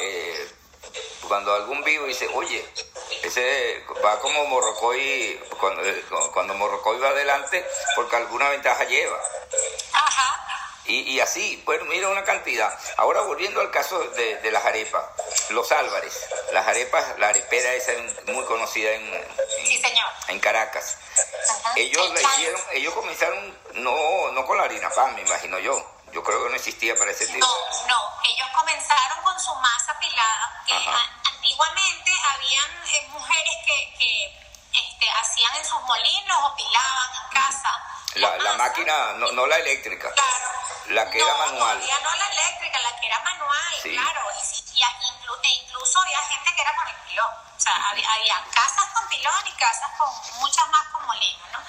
[0.00, 0.48] Eh,
[1.26, 2.64] cuando algún vivo dice, oye,
[3.22, 5.82] ese va como Morrocoy, cuando,
[6.32, 9.20] cuando Morrocoy va adelante, porque alguna ventaja lleva.
[10.88, 12.78] Y, y, así, bueno, mira una cantidad.
[12.96, 15.04] Ahora volviendo al caso de, de las arepas,
[15.50, 17.92] los Álvarez, las arepas, la arepera esa
[18.26, 19.26] muy conocida en,
[20.28, 20.98] en, Caracas.
[21.74, 25.74] Ellos la hicieron, ellos comenzaron no, no con la harina pan, me imagino yo.
[26.12, 27.44] Yo creo que no existía para ese tipo.
[27.44, 27.98] No, no,
[28.30, 35.56] ellos comenzaron con su masa pilada, que antiguamente habían eh, mujeres que, que este, hacían
[35.56, 37.82] en sus molinos o pilaban en casa.
[38.14, 40.10] La, la, máquina, no, no la eléctrica.
[40.12, 40.56] Claro
[40.88, 41.80] la que era manual.
[42.02, 44.20] No la eléctrica, la que era manual, claro.
[44.32, 47.32] Y, e incluso había gente que era con el pilón.
[47.56, 50.08] O sea, había, casas con pilón y casas con
[50.40, 51.60] muchas más con molino, ¿no?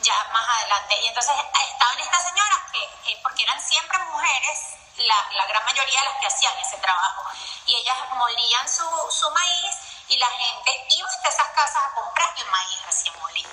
[0.00, 1.00] Ya más adelante.
[1.02, 4.58] Y entonces estaban estas señoras que, porque eran siempre mujeres,
[4.96, 7.24] la, la, gran mayoría de las que hacían ese trabajo.
[7.66, 9.74] Y ellas molían su, su maíz
[10.08, 13.50] y la gente iba a esas casas a comprar el maíz recién molido.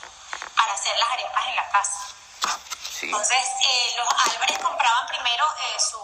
[0.56, 2.08] para hacer las arepas en la casa.
[3.00, 3.06] Sí.
[3.08, 6.02] Entonces, eh, los Álvarez compraban primero eh, su,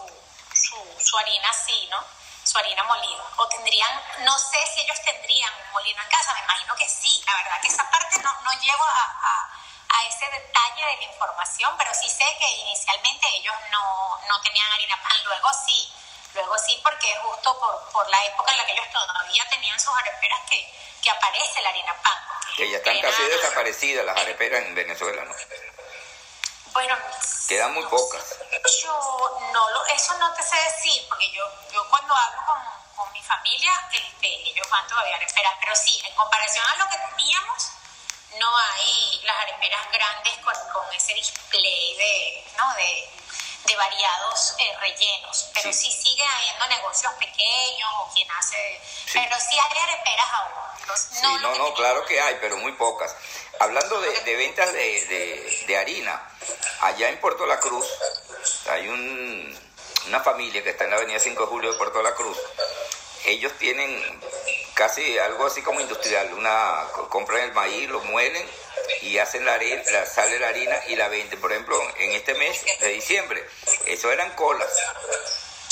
[0.52, 2.04] su, su harina así, ¿no?
[2.44, 3.22] Su harina molida.
[3.36, 7.22] O tendrían, no sé si ellos tendrían un molino en casa, me imagino que sí.
[7.26, 9.50] La verdad que esa parte no, no llego a, a,
[9.90, 14.72] a ese detalle de la información, pero sí sé que inicialmente ellos no, no tenían
[14.72, 15.92] harina pan, luego sí.
[16.34, 19.78] Luego sí, porque es justo por, por la época en la que ellos todavía tenían
[19.80, 22.18] sus areperas que, que aparece la harina pan.
[22.56, 25.34] Que ya están casi desaparecidas las areperas en Venezuela, ¿no?
[26.72, 26.96] Bueno,
[27.48, 28.22] Quedan muy no pocas.
[28.82, 32.60] Yo no lo, eso no te sé decir, porque yo, yo cuando hablo con,
[32.94, 36.88] con mi familia, este, ellos van todavía a areperas, pero sí, en comparación a lo
[36.90, 37.70] que teníamos,
[38.38, 42.74] no hay las areperas grandes con, con ese display de, ¿no?
[42.74, 43.10] de,
[43.64, 45.90] de variados eh, rellenos, pero Sí.
[45.90, 46.02] sí.
[46.02, 49.18] sigue habiendo negocios pequeños o quien hace, Sí.
[49.22, 50.86] pero sí hay areperas aún.
[50.86, 53.14] No, Sí, no no, no, claro que hay, pero muy pocas.
[53.60, 56.30] Hablando de, de ventas de, de- de harina,
[56.80, 57.86] allá en Puerto La Cruz
[58.70, 59.68] hay un-
[60.06, 62.38] una familia que está en la avenida 5 de julio de Puerto La Cruz.
[63.24, 64.20] Ellos tienen
[64.74, 68.48] casi algo así como industrial, una compran el maíz, lo muelen
[69.02, 71.40] y hacen la harina, la, sale la harina y la venden.
[71.40, 73.48] Por ejemplo, en este mes de diciembre,
[73.86, 74.70] eso eran colas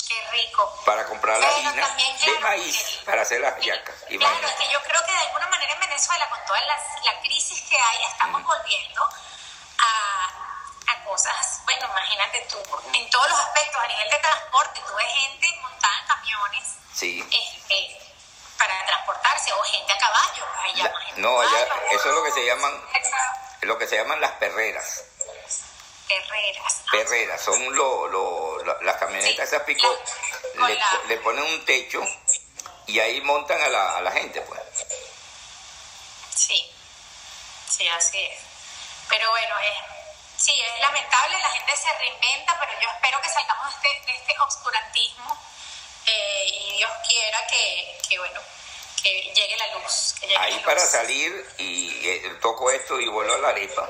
[0.09, 0.83] Qué rico.
[0.85, 3.95] para comprar la Pero harina también, de maíz que- para hacer las yacas.
[3.97, 4.47] Claro, Imagínate.
[4.55, 7.61] es que yo creo que de alguna manera en Venezuela, con toda la, la crisis
[7.69, 9.03] que hay, estamos volviendo
[9.79, 12.59] a, a cosas, bueno, imagínate tú,
[12.93, 16.62] en todos los aspectos, a nivel de transporte, tú ves gente montada en camiones
[16.95, 17.21] Sí.
[17.31, 18.06] este,
[18.59, 22.33] para transportarse, o gente a caballo, ahí La- gente no, allá- eso es lo que
[22.33, 22.83] se llaman-
[23.62, 25.05] lo que se llaman las perreras.
[26.09, 26.75] Perreras.
[26.87, 29.87] Ah, Perreras, son lo, lo- la- las camionetas esas pico,
[30.55, 32.03] La- le, la- le ponen un techo
[32.87, 34.61] y ahí montan a la, a la gente, pues.
[36.35, 36.73] Sí,
[37.69, 38.40] sí, así es.
[39.09, 43.83] Pero bueno, es, sí, es lamentable, la gente se reinventa, pero yo espero que salgamos
[43.83, 45.37] de este, de este obscurantismo
[46.07, 48.40] eh, y Dios quiera que, que, bueno,
[49.03, 50.14] que llegue la luz.
[50.21, 50.66] Que llegue Ahí la luz.
[50.66, 53.88] para salir, y eh, toco esto y vuelvo a la arepa,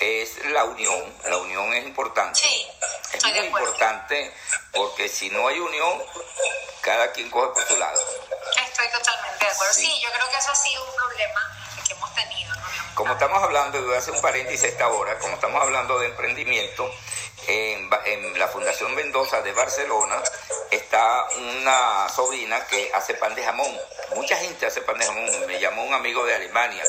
[0.00, 1.16] es la unión.
[1.24, 2.40] La unión es importante.
[2.40, 2.66] Sí,
[3.12, 4.32] es muy importante
[4.72, 6.02] porque si no hay unión,
[6.80, 8.00] cada quien coge por su lado.
[8.66, 9.74] Estoy totalmente de acuerdo.
[9.74, 9.86] Sí.
[9.86, 10.00] Sí.
[10.02, 12.54] yo creo que eso ha sido un problema que hemos tenido.
[12.54, 12.62] ¿no?
[12.94, 15.98] Como estamos hablando, y voy a hacer un paréntesis a esta hora, como estamos hablando
[15.98, 16.92] de emprendimiento,
[17.46, 20.22] en, la Fundación Mendoza de Barcelona
[20.70, 23.78] está una sobrina que hace pan de jamón.
[24.14, 25.46] Mucha gente hace pan de jamón.
[25.46, 26.82] Me llamó un amigo de Alemania,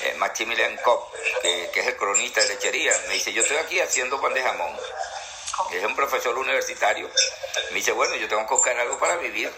[0.00, 2.92] eh, Maximilian Kopp, que es el cronista de lechería.
[3.08, 4.76] Me dice, yo estoy aquí haciendo pan de jamón.
[5.72, 7.10] Es un profesor universitario.
[7.70, 9.52] Me dice, bueno, yo tengo que buscar algo para vivir.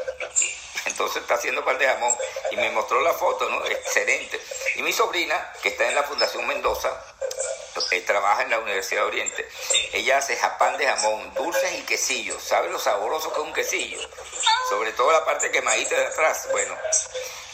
[0.86, 2.16] Entonces está haciendo pan de jamón.
[2.50, 3.64] Y me mostró la foto, ¿no?
[3.66, 4.40] Excelente.
[4.76, 6.90] Y mi sobrina, que está en la Fundación Mendoza,
[7.92, 9.48] eh, trabaja en la Universidad de Oriente.
[9.92, 12.42] Ella hace japán de jamón, dulces y quesillos.
[12.42, 14.00] ¿Sabe lo sabroso que es un quesillo?
[14.68, 16.48] Sobre todo la parte quemadita de atrás.
[16.50, 16.76] Bueno,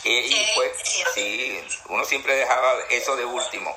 [0.05, 0.73] y, y pues,
[1.15, 3.77] sí, uno siempre dejaba eso de último.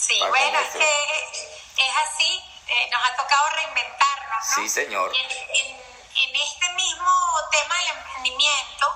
[0.00, 4.62] Sí, bueno, es que es así, eh, nos ha tocado reinventarnos, ¿no?
[4.62, 5.12] Sí, señor.
[5.14, 7.10] Y en, en- en este mismo
[7.50, 8.86] tema del emprendimiento,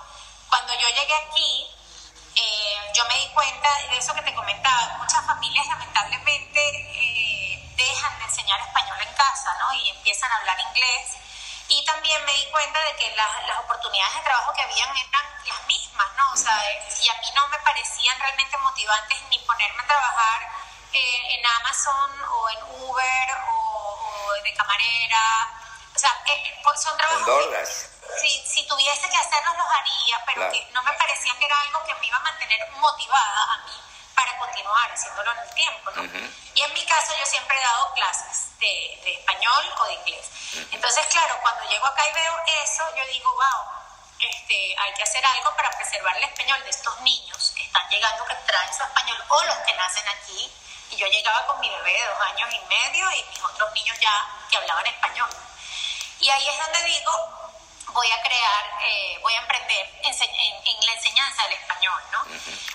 [0.48, 1.70] cuando yo llegué aquí,
[2.36, 6.60] eh, yo me di cuenta de eso que te comentaba, muchas familias lamentablemente
[6.94, 9.72] eh, dejan de enseñar español en casa, ¿no?
[9.74, 11.16] Y empiezan a hablar inglés.
[11.68, 15.24] Y también me di cuenta de que las, las oportunidades de trabajo que habían eran
[15.46, 16.32] las mismas, ¿no?
[16.32, 20.52] O sea, eh, y a mí no me parecían realmente motivantes ni ponerme a trabajar
[20.92, 25.20] eh, en Amazon o en Uber o, o de camarera.
[25.94, 27.89] O sea, eh, pues son trabajos.
[28.20, 30.52] Si, si tuviese que hacerlos los haría, pero Claro.
[30.52, 33.80] que no me parecía que era algo que me iba a mantener motivada a mí
[34.14, 36.02] para continuar haciéndolo en el tiempo, ¿no?
[36.02, 36.32] Ujú.
[36.54, 40.26] Y en mi caso yo siempre he dado clases de, de español o de inglés.
[40.72, 43.72] Entonces, claro, cuando llego acá y veo eso, yo digo, wow,
[44.20, 48.24] este, hay que hacer algo para preservar el español de estos niños que están llegando,
[48.26, 50.52] que traen su español, o los que nacen aquí.
[50.90, 53.96] Y yo llegaba con mi bebé de dos años y medio y mis otros niños
[54.00, 55.30] ya que hablaban español.
[56.18, 57.12] Y ahí es donde digo,
[57.92, 62.24] voy a crear, eh, voy a emprender ense- en, en la enseñanza del español, ¿no?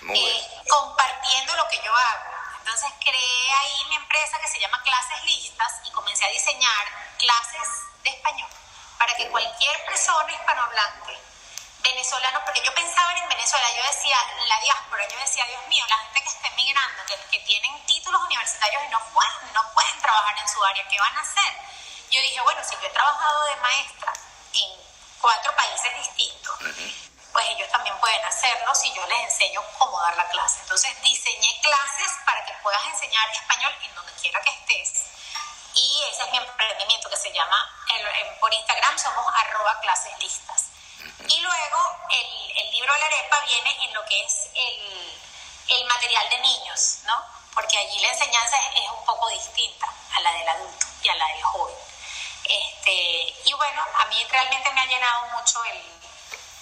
[0.08, 0.63] Muy Eh, bueno.
[0.69, 2.23] compartiendo lo que yo hago.
[2.60, 6.86] Entonces creé ahí mi empresa que se llama Clases Listas y comencé a diseñar
[7.19, 7.67] clases
[8.04, 8.49] de español
[8.97, 11.19] para que cualquier persona hispanohablante,
[11.80, 15.97] venezolano, porque yo pensaba en Venezuela, yo decía, la diáspora, yo decía, Dios mío, la
[15.97, 20.38] gente que está emigrando, que, que tienen títulos universitarios y no pueden, no pueden trabajar
[20.39, 21.54] en su área, ¿qué van a hacer?
[22.10, 24.13] Yo dije, bueno, si yo he trabajado de maestra
[24.54, 24.84] en
[25.25, 26.55] cuatro países distintos,
[27.33, 30.59] pues ellos también pueden hacerlo si yo les enseño cómo dar la clase.
[30.61, 35.05] Entonces diseñé clases para que puedas enseñar español en donde quiera que estés.
[35.73, 37.57] Y ese es mi emprendimiento que se llama,
[38.39, 40.65] por Instagram somos arroba clases listas.
[41.27, 45.21] Y luego el, el libro La Arepa viene en lo que es el,
[45.69, 47.19] el material de niños, ¿no?
[47.55, 51.15] Porque allí la enseñanza es, es, un poco distinta a la del adulto y a
[51.15, 51.75] la del joven.
[52.47, 55.81] Este, y bueno, a mí realmente me ha llenado mucho el,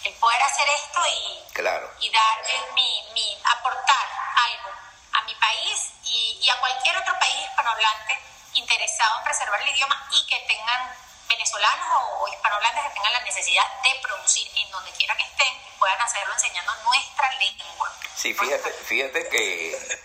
[0.06, 1.92] el poder hacer esto y, claro.
[2.00, 2.44] y dar
[2.74, 4.72] mi, mi, aportar algo
[5.14, 8.20] a mi país y, y a cualquier otro país hispanohablante
[8.54, 10.96] interesado en preservar el idioma y que tengan
[11.28, 11.88] venezolanos
[12.20, 16.00] o hispanohablantes que tengan la necesidad de producir en donde quiera que estén y puedan
[16.02, 17.92] hacerlo enseñando nuestra lengua.
[18.16, 20.00] Sí, fíjate, fíjate que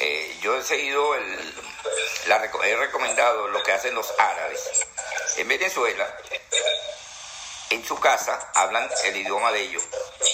[0.00, 1.54] eh, yo he seguido, el,
[2.26, 4.60] la, he recomendado lo que hacen los árabes.
[5.36, 6.16] En Venezuela,
[7.68, 9.82] en su casa hablan el idioma de ellos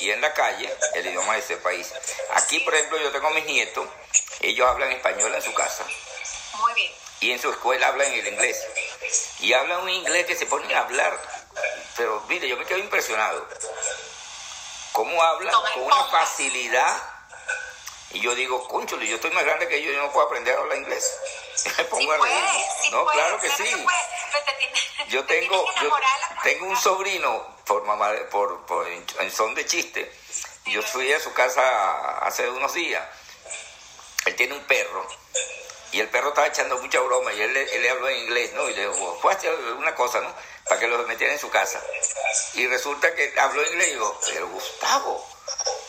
[0.00, 1.92] y en la calle el idioma de ese país.
[2.34, 3.88] Aquí, por ejemplo, yo tengo mis nietos,
[4.40, 5.84] ellos hablan español en su casa.
[6.58, 6.92] Muy bien.
[7.18, 8.64] Y en su escuela hablan el inglés.
[9.40, 11.18] Y hablan un inglés que se ponen a hablar.
[11.96, 13.48] Pero mire, yo me quedo impresionado.
[14.92, 17.15] ¿Cómo hablan con una facilidad?
[18.12, 20.60] Y yo digo, concho, yo estoy más grande que ellos, yo no puedo aprender a
[20.60, 21.18] hablar inglés.
[21.78, 22.44] me pongo a reír.
[22.92, 23.86] no, claro que sí.
[25.08, 25.90] Yo tengo, yo
[26.42, 30.10] tengo un sobrino por mamá, por, por en son de chiste.
[30.66, 33.02] Yo fui a su casa hace unos días.
[34.24, 35.06] Él tiene un perro
[35.92, 38.68] y el perro estaba echando mucha broma y él, le habló en inglés, ¿no?
[38.68, 39.34] Y le dijo, fue
[39.78, 40.30] una cosa, ¿no?
[40.68, 41.82] Para que lo metiera en su casa.
[42.54, 45.26] Y resulta que habló inglés y digo, pero Gustavo,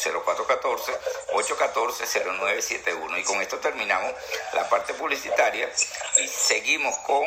[1.34, 3.20] 0414-814-0971.
[3.20, 4.14] Y con esto terminamos
[4.54, 5.70] la parte publicitaria
[6.18, 7.26] y seguimos con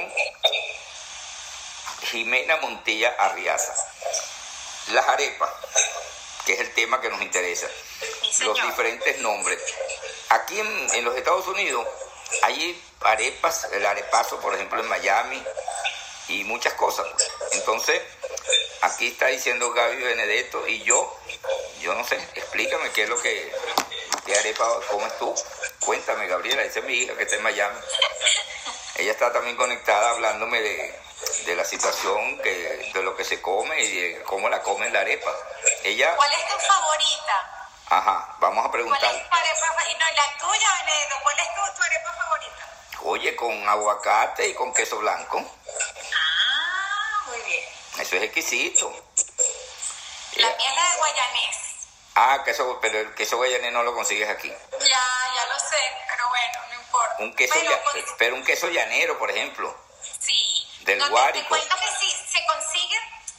[2.02, 3.74] Jimena Montilla Arriaza.
[4.92, 5.50] Las arepas
[6.44, 7.68] que es el tema que nos interesa.
[8.40, 9.58] los diferentes nombres.
[10.30, 11.86] Aquí en, los Estados Unidos
[12.42, 15.42] hay arepas, el arepazo, por ejemplo, en Miami
[16.28, 17.06] y muchas cosas.
[17.52, 18.00] Entonces,
[18.82, 21.16] aquí está diciendo Gaby Benedetto y yo,
[21.80, 23.52] yo no sé, explícame qué es lo que,
[24.26, 25.34] qué arepa comes tú.
[25.80, 27.78] Cuéntame, Gabriela, esa es mi hija que está en Miami.
[28.96, 30.94] Ella está también conectada hablándome de,
[31.46, 35.00] de la situación que, de lo que se come y de cómo la comen la
[35.00, 35.32] arepa.
[35.84, 37.66] Ella, ¿Cuál es tu favorita?
[37.90, 39.00] Ajá, vamos a preguntar.
[39.00, 40.68] ¿Cuál es tu arepa No, la tuya,
[41.22, 42.68] ¿cuál es tu, arepa favorita?
[43.02, 45.38] Oye, con aguacate y con queso blanco.
[46.14, 47.64] Ah, muy bien.
[47.98, 48.90] Eso es exquisito.
[50.36, 51.56] La mía es la de guayanés.
[52.14, 54.48] Ah, queso, pero el queso guayanés no lo consigues aquí.
[54.48, 54.78] Ya,
[55.34, 57.16] ya lo sé, pero bueno, no importa.
[57.18, 57.82] Un queso, ya-
[58.18, 59.74] pero un queso llanero, por ejemplo.
[60.80, 61.42] Del no, te- Guárico.
[61.42, 62.96] Te, cuento que sí, se consigue,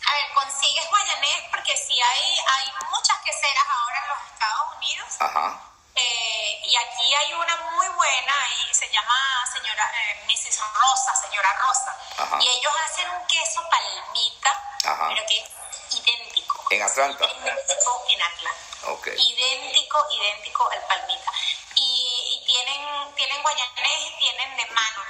[0.08, 5.08] a ver, consigues guayanés porque sí hay, hay muchas queseras ahora en los Estados Unidos.
[5.20, 5.62] Ajá.
[5.96, 8.36] Eh, y aquí hay una muy buena
[8.70, 9.16] y se llama
[9.54, 10.60] señora eh, Mrs.
[10.74, 11.98] Rosa, señora Rosa.
[12.18, 12.38] Ajá.
[12.42, 14.52] Y ellos hacen un queso palmita,
[14.86, 15.08] Ajá.
[15.10, 15.50] pero que es
[15.94, 16.66] idéntico.
[16.70, 17.26] En Atlanta.
[17.26, 18.92] Idéntico en Atlanta.
[18.92, 19.08] Ok.
[19.18, 21.32] Idéntico, idéntico al palmita.
[21.76, 25.02] Y, y tienen, tienen guayanés y tienen de mano.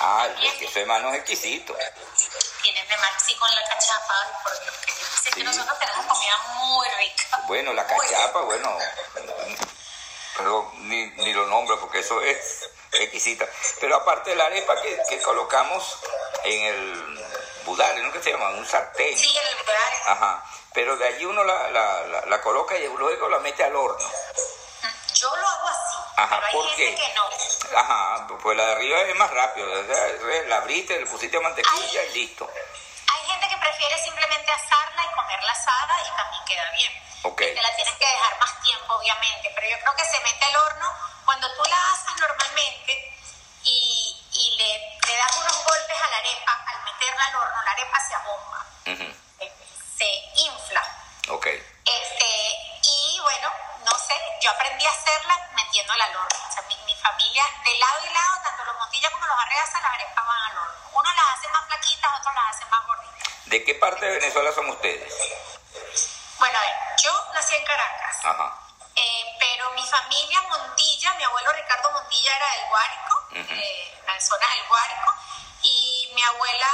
[0.00, 1.76] Ah, el queso de mano es exquisito.
[2.62, 2.94] Tienen de
[3.24, 4.14] sí, con la cachapa.
[4.24, 5.30] Ay, por Dios, que yo sé Sí.
[5.34, 7.24] que nosotros tenemos comida muy rica.
[7.46, 8.78] Bueno, la Muy cachapa, bueno,
[10.36, 13.46] pero ni, ni lo nombro porque eso es exquisita.
[13.80, 15.98] Pero aparte de la arepa que, que colocamos
[16.44, 17.26] en el
[17.64, 18.12] budare, ¿no?
[18.12, 18.48] que se llama?
[18.50, 19.16] Un sartén.
[19.16, 19.92] Sí, en el lugar.
[20.06, 20.44] Ajá.
[20.74, 24.10] Pero de allí uno la, la, la, la coloca y luego la mete al horno.
[25.14, 25.78] Yo lo hago así,
[26.22, 26.94] Ajá, pero hay ¿por gente qué?
[26.94, 27.78] que no.
[27.78, 29.66] Ajá, pues la de arriba es más rápido.
[29.70, 32.48] o sea, La abriste, le pusiste mantequilla y listo.
[33.12, 36.92] Hay gente que prefiere simplemente asarla y comerla asada y también queda bien.
[37.24, 37.40] Ok.
[37.40, 40.44] Y Te la tienes que dejar más tiempo, obviamente, pero yo creo que se mete
[40.44, 40.92] al horno
[41.24, 43.18] cuando tú la asas normalmente
[43.64, 47.70] y, y le, le das unos golpes a la arepa, al meterla al horno, la
[47.72, 49.16] arepa se abomba, Ujú.
[49.40, 49.52] eh,
[49.98, 50.82] se infla.
[51.28, 51.46] Ok.
[51.46, 53.52] Este, y bueno,
[53.84, 56.38] no sé, yo aprendí a hacerla metiéndola al horno.
[56.48, 59.82] O sea, mi, mi familia, de lado y lado, tanto los motillas como los arreazas,
[59.82, 60.74] las arepas van al horno.
[60.92, 63.28] Uno las hace más flaquitas, otros las hace más gorditas.
[63.46, 65.12] ¿De qué parte de Venezuela son ustedes?
[66.38, 68.58] Bueno, a ver, yo nací en Caracas, Ajá.
[68.96, 74.48] eh, pero mi familia Montilla, mi abuelo Ricardo Montilla era del Guárico, eh, la zona
[74.48, 75.14] del Guárico,
[75.62, 76.68] y mi abuela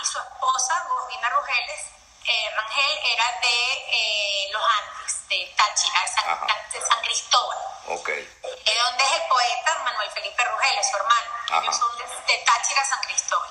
[0.00, 1.86] y su esposa, Gordina Rugeles,
[2.24, 7.58] eh, Rangel, era de eh, los Andes, de Táchira, de San, de Cristóbal.
[7.88, 8.08] Ok.
[8.08, 11.30] de donde es el poeta Manuel Felipe Rugeles, su hermano.
[11.50, 11.60] Ajá.
[11.62, 13.50] Ellos son de, de Táchira, San Cristóbal.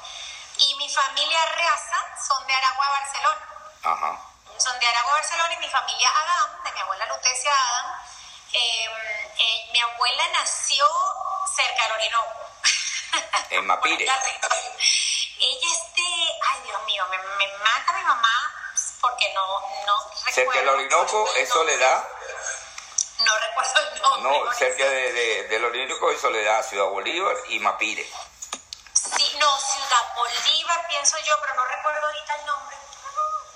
[0.58, 3.48] Y mi familia Reaza son de Aragua, Barcelona.
[3.84, 4.20] Ajá.
[4.58, 8.02] Son de Aragua, Barcelona y mi familia Adam, de mi abuela Lutecia Adam.
[8.54, 10.86] eh, eh, mi abuela nació
[11.56, 12.40] cerca del Orinoco.
[13.50, 14.06] En Mapire.
[15.44, 18.51] Ella es de, ay Dios mío, me, me mata mi mamá
[19.02, 21.48] porque no, no Cerca del recuerdo Orinoco el.
[21.48, 22.08] Soledad.
[23.20, 24.40] No recuerdo el nombre.
[24.46, 28.04] No, cerca de, de- del Orinoco es Soledad, Ciudad Bolívar y Mapire.
[28.94, 32.78] Sí, no, Ciudad Bolívar, pienso yo, pero no recuerdo ahorita el nombre.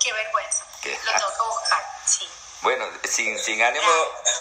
[0.02, 0.64] Qué vergüenza.
[0.82, 0.98] ¿Qué?
[1.04, 2.30] Lo tengo que buscar, sí.
[2.62, 3.92] Bueno, sin, sin, ánimo,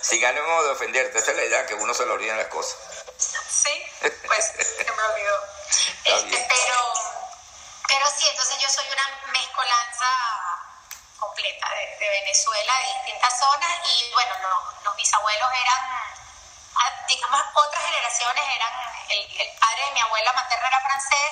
[0.01, 2.77] sin ánimo de ofenderte, esa es la idea que uno se le olvidan las cosas.
[3.17, 3.83] Sí,
[4.25, 5.43] pues se me olvidó.
[6.05, 6.93] Este, pero,
[7.87, 10.05] pero sí, entonces yo soy una mezcolanza
[11.19, 15.81] completa de, de Venezuela, de distintas zonas, y bueno, lo- los bisabuelos eran,
[16.75, 18.73] ah, digamos, otras generaciones eran,
[19.09, 21.31] el, el padre de mi abuela materna era francés,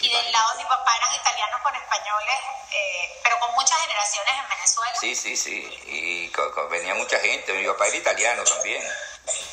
[0.00, 2.36] y del lado de mi papá eran italianos con españoles,
[2.70, 4.94] eh, pero con muchas generaciones en Venezuela.
[4.98, 5.60] Sí, sí, sí.
[5.86, 6.32] Y
[6.70, 7.52] venía mucha gente.
[7.52, 8.82] Mi papá era italiano también.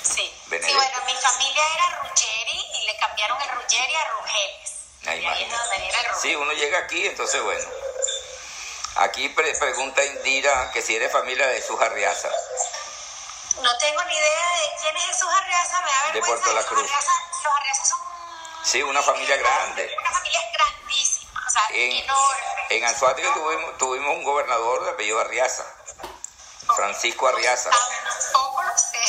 [0.04, 0.34] Sí.
[0.48, 4.72] Bueno, mi familia era Ruggeri y le cambiaron el Ruggeri a Rugeles.
[5.06, 6.16] Ah, ahí es donde viene el.
[6.16, 7.70] Sí, uno llega aquí, entonces bueno.
[9.00, 12.30] Aquí pre- pregunta Indira que si eres familia de Jesús Arriaza.
[13.62, 16.28] No tengo ni idea de quién es Jesús Arriaza, me da De vergüenza.
[16.44, 16.84] Puerto La Cruz.
[16.92, 18.00] Arriaza- Los Arriaza son...
[18.64, 19.96] Sí, una familia grande.
[20.00, 22.44] Una familia grandísima, o sea, En, enorme.
[22.70, 25.64] en Anzuategui tuvimos, tuvimos un gobernador de apellido Arriaza,
[26.76, 27.70] Francisco Arriaza.
[27.70, 29.00] Tampoco lo sé,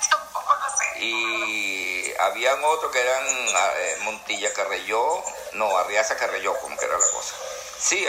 [0.10, 0.98] tampoco lo sé.
[1.00, 7.06] Y habían otros que eran eh, Montilla Carrelló, no, Arriaza Carrelló, como que era la
[7.10, 7.34] cosa.
[7.78, 8.06] Sí,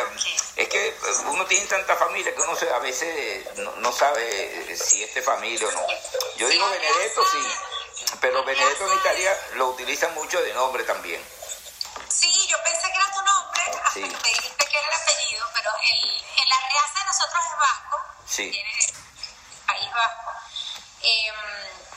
[0.56, 0.96] es que eh,
[1.28, 5.22] uno tiene tanta familia que uno se- a veces no, no sabe si es de
[5.22, 5.88] familia o no.
[6.38, 11.24] Yo digo Benedetto, sí, pero Benedetto en Italia lo utilizan mucho de nombre también.
[12.10, 14.02] Sí, yo pensé que era tu nombre, hasta Sí.
[14.04, 17.98] que te dijiste que era el apellido, pero el, el Arriaza de nosotros es vasco.
[18.28, 18.52] Sí.
[18.52, 18.72] Tiene
[19.66, 20.32] País Vasco.
[21.02, 21.36] Em,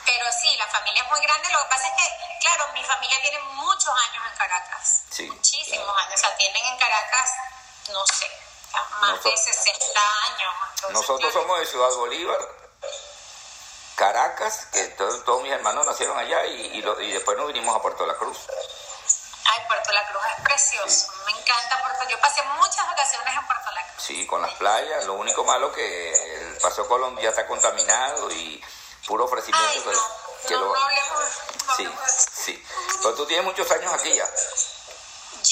[0.05, 1.49] pero sí, la familia es muy grande.
[1.51, 5.03] Lo que pasa es que, claro, mi familia tiene muchos años en Caracas.
[5.11, 6.13] Sí, Muchísimos años.
[6.15, 7.29] O sea, tienen en Caracas,
[7.89, 8.29] no sé,
[9.01, 10.53] más de Nosotros- 60 años.
[10.75, 12.39] Entonces, Nosotros claro, somos de Ciudad Bolívar,
[13.95, 17.75] Caracas, que to- todos mis hermanos nacieron allá y, y lo- y después nos vinimos
[17.75, 18.37] a Puerto La Cruz.
[19.47, 21.07] Ay, Puerto La Cruz es precioso.
[21.25, 24.03] Me encanta Puerto Yo pasé muchas vacaciones en Puerto La Cruz.
[24.03, 25.05] Sí, con las playas.
[25.05, 28.61] Lo único malo que el Paso Colón ya está contaminado y
[29.07, 29.67] puro ofrecimiento.
[29.69, 31.19] Ay, no, que no, lo- no hablemos,
[31.67, 32.67] no sí, hablemos sí.
[33.01, 34.27] Pero tú tienes muchos años aquí ya.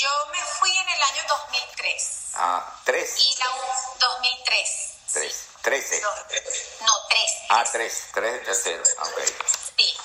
[0.03, 2.19] Yo me fui en el año 2003.
[2.35, 3.15] Ah, tres.
[3.19, 4.89] Y la U- 2003.
[5.13, 5.45] Tres.
[5.61, 6.01] Trece.
[6.01, 6.09] No,
[6.81, 7.31] no, tres.
[7.49, 8.07] Ah, tres.
[8.13, 8.83] Tres de tercero.
[8.99, 9.21] Ok.
[9.77, 9.97] Sí.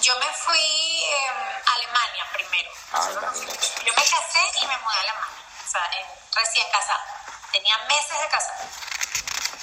[0.00, 1.36] Yo me fui em,
[1.66, 2.70] a Alemania primero.
[2.92, 3.36] Ah, imagínate.
[3.38, 5.44] fuimos- Yo me casé y me mudé a Alemania.
[5.66, 7.04] O sea, en- recién casada.
[7.50, 8.68] Tenía meses de casada.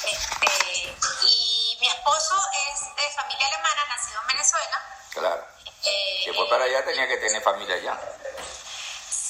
[0.03, 2.36] Este, y mi esposo
[2.67, 4.86] es de familia alemana, nacido en Venezuela.
[5.11, 5.47] Claro.
[5.86, 7.97] Eh, Si fue para allá tenía que tener familia allá.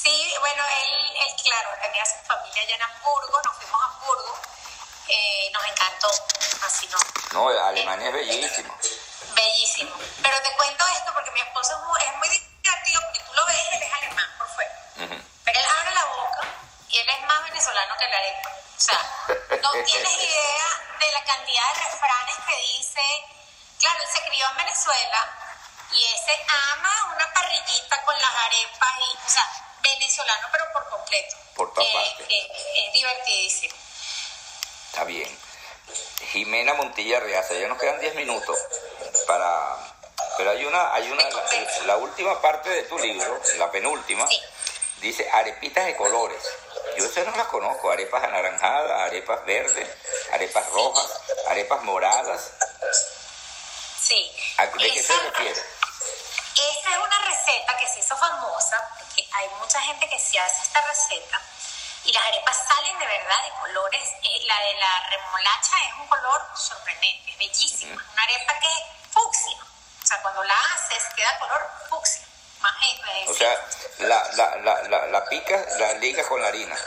[0.04, 4.40] Sí, bueno, él, él, claro, tenía su familia allá en Hamburgo, nos fuimos a Hamburgo,
[5.08, 6.10] eh, nos encantó,
[6.66, 6.98] así no,
[7.34, 8.78] No, Alemania es bellísimo.
[9.36, 9.92] bellísimo.
[10.22, 13.46] Pero te cuento esto porque mi esposo es muy, es muy divertido, porque tú lo
[13.46, 14.72] ves, él es alemán por fuera,
[15.44, 16.42] pero él abre la boca
[16.90, 18.50] y él es más venezolano que la arepa.
[18.50, 19.00] O sea,
[19.62, 20.66] no tienes idea
[21.00, 23.02] de la cantidad de refranes que dice,
[23.80, 25.30] claro, él se crió en Venezuela
[25.92, 31.36] y ese ama una parrillita con las arepas y, o sea, venezolano pero por completo.
[31.56, 32.28] Por todas Eh, partes.
[32.30, 32.48] eh,
[32.88, 33.76] es divertidísimo.
[34.88, 35.38] Está bien.
[36.32, 38.58] Jimena Montilla Reaza, ya nos quedan 10 minutos
[39.26, 39.76] para...
[40.38, 44.40] Pero hay una, hay una, la, la última parte de tu libro, la penúltima, Sí.
[45.02, 46.42] dice arepitas de colores.
[46.98, 49.88] Yo no las conozco, arepas anaranjadas, arepas verdes,
[50.34, 51.10] arepas rojas,
[51.48, 52.52] arepas moradas.
[54.02, 54.32] Sí.
[54.58, 55.62] ¿A- ¿De qué se refiere?
[56.80, 60.62] Esa es una receta que se hizo famosa, porque hay mucha gente que se hace
[60.64, 61.42] esta receta
[62.06, 64.10] y las arepas salen de verdad de colores.
[64.24, 68.02] eh, La de la remolacha es un color sorprendente, es bellísima.
[68.14, 69.58] Una arepa que es fucsia.
[70.04, 72.26] O sea, cuando la haces queda color fucsia.
[72.62, 73.56] Más, eh, O sea,
[74.00, 76.78] la, la, la, la, la picas, la ligas con la harina.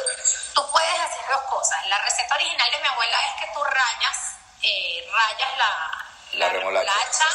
[0.55, 1.87] Tú puedes hacer dos cosas.
[1.87, 4.19] La receta original de mi abuela es que tú rayas,
[4.63, 5.51] eh, rayas
[6.33, 7.27] La remolacha.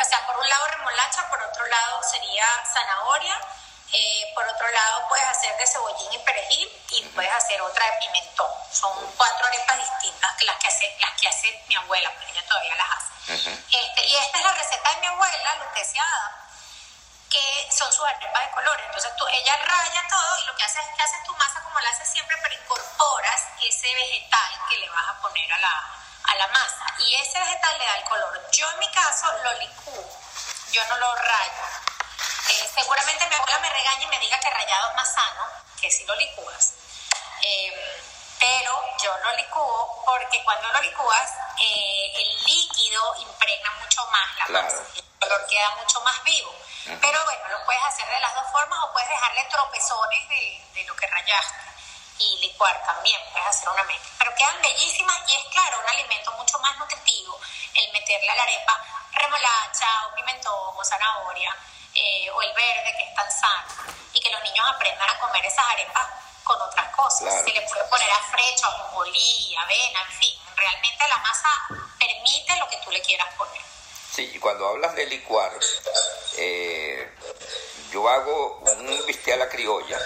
[0.00, 3.38] O sea, por un lado remolacha, por otro lado sería zanahoria,
[3.92, 7.92] eh, por otro lado puedes hacer de cebollín y perejil y puedes hacer otra de
[8.06, 8.50] pimentón.
[8.70, 12.46] Son cuatro arepas distintas que las que hace, las que hace mi abuela, porque ella
[12.46, 13.08] todavía las hace.
[13.72, 16.04] Este, y esta es la receta de mi abuela, Lutecia
[17.30, 18.84] que son sus arepas de colores.
[18.86, 21.78] Entonces tú, ella raya todo y lo que hace es que haces tu masa como
[21.80, 25.84] la haces siempre, pero incorporas ese vegetal que le vas a poner a la,
[26.28, 26.86] a la masa.
[26.98, 28.50] Y ese vegetal le da el color.
[28.52, 30.04] Yo en mi caso lo licúo,
[30.72, 31.62] yo no lo rayo.
[32.50, 35.44] Eh, seguramente mi abuela me regaña y me diga que rayado es más sano,
[35.80, 36.72] que si lo licúas.
[37.42, 38.02] Eh,
[38.38, 44.44] pero yo lo licúo porque cuando lo licúas, eh, el líquido impregna mucho más la
[44.46, 44.64] Claro.
[44.66, 44.82] masa.
[44.96, 46.54] El color queda mucho más vivo.
[47.00, 50.84] Pero bueno, lo puedes hacer de las dos formas o puedes dejarle tropezones de, de
[50.84, 51.57] lo que rayaste
[52.18, 54.10] y licuar también, puedes hacer una mezcla.
[54.18, 57.38] Pero quedan bellísimas y es claro, un alimento mucho más nutritivo
[57.74, 61.56] el meterle a la arepa remolacha o pimentón o zanahoria
[61.94, 65.44] eh, o el verde que es tan sano y que los niños aprendan a comer
[65.44, 66.06] esas arepas
[66.44, 67.20] con otras cosas.
[67.20, 67.44] Claro.
[67.44, 70.34] Se le puede poner afrecho, ajonjolí, avena, en fin.
[70.56, 71.48] Realmente la masa
[71.98, 73.62] permite lo que tú le quieras poner.
[74.12, 75.52] Sí, y cuando hablas de licuar,
[76.36, 77.14] eh,
[77.92, 79.98] yo hago un bistec a la criolla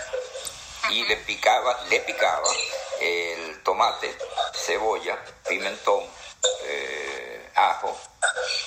[0.91, 2.49] y le picaba, le picaba
[3.01, 4.17] el tomate,
[4.55, 5.19] cebolla,
[5.49, 6.05] pimentón,
[6.65, 7.97] eh, ajo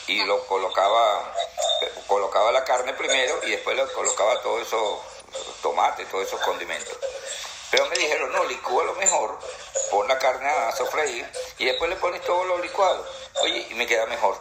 [0.08, 1.34] y lo colocaba,
[2.08, 5.00] colocaba la carne primero y después le colocaba todos esos
[5.62, 6.98] tomates, todos esos condimentos.
[7.72, 9.40] Pero me dijeron, no, licúa lo mejor,
[9.92, 13.06] pon la carne a sofreír y después le pones todo lo licuado.
[13.42, 14.40] Oye, y me queda mejor.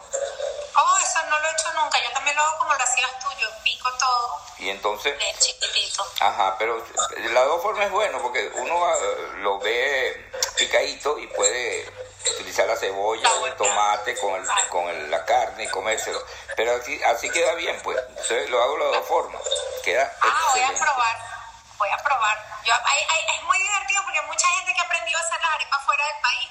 [0.76, 0.98] Oh,
[1.28, 1.98] no lo he hecho nunca.
[2.02, 3.28] Yo también lo hago como lo hacías tú.
[3.40, 6.06] Yo pico todo Y entonces, de chiquitito.
[6.20, 8.78] ajá, pero de las dos formas es bueno porque uno
[9.38, 11.92] lo ve picadito y puede
[12.34, 16.24] utilizar la cebolla La o el tomate con, el, con el- la carne y comérselo.
[16.56, 17.98] Pero así, así queda bien, pues.
[18.08, 19.42] Entonces lo hago de las dos formas.
[19.84, 20.80] Queda Ah, voy a excelente.
[20.80, 21.18] probar.
[21.76, 22.46] Voy a probar.
[22.64, 25.50] Yo, hay- hay- es muy divertido porque hay mucha gente que aprendió a hacer las
[25.54, 26.50] arepas fuera del país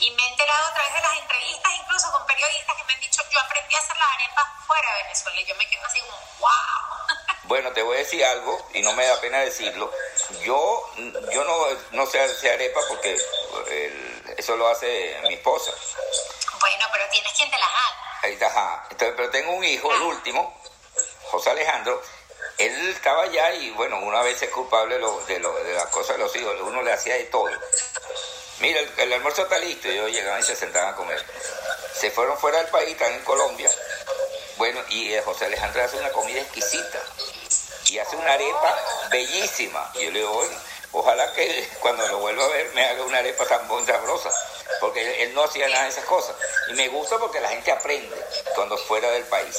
[0.00, 3.00] Y me he enterado a través de las entrevistas, incluso con periodistas que me han
[3.00, 5.40] dicho, yo aprendí a hacer las arepas fuera de Venezuela.
[5.40, 6.48] Y yo me quedo así como, wow.
[7.44, 9.92] Bueno, te voy a decir algo y no me da pena decirlo.
[10.42, 10.90] Yo,
[11.32, 15.72] yo no, no sé hacer arepa porque el- eso lo hace mi esposa.
[16.60, 18.46] bueno, pero tienes quien te las haga.
[18.46, 18.86] Ajá.
[18.90, 20.62] Entonces, pero tengo un hijo, el último,
[21.30, 22.00] José Alejandro.
[22.58, 25.86] Él estaba allá y bueno, una vez es culpable de, lo- de, lo- de las
[25.86, 26.54] cosas de los hijos.
[26.60, 27.50] Uno le hacía de todo.
[28.60, 29.88] Mira, el, el almuerzo está listo.
[29.88, 31.24] Y ellos llegaban y se sentaban a comer.
[31.94, 33.70] Se fueron fuera del país, están en Colombia.
[34.56, 37.00] Bueno, y eh, José Alejandro hace una comida exquisita.
[37.86, 38.78] Y hace una arepa
[39.10, 39.90] bellísima.
[39.94, 40.56] Y yo le digo, bueno,
[40.92, 44.30] ojalá que cuando lo vuelva a ver me haga una arepa tan sabrosa.
[44.80, 46.34] Porque él, él no hacía nada de esas cosas.
[46.68, 48.16] Y me gusta porque la gente aprende
[48.54, 49.56] cuando fuera del país.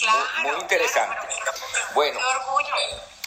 [0.00, 0.18] Claro.
[0.42, 1.16] muy interesante.
[1.28, 2.20] pero qué- Bueno.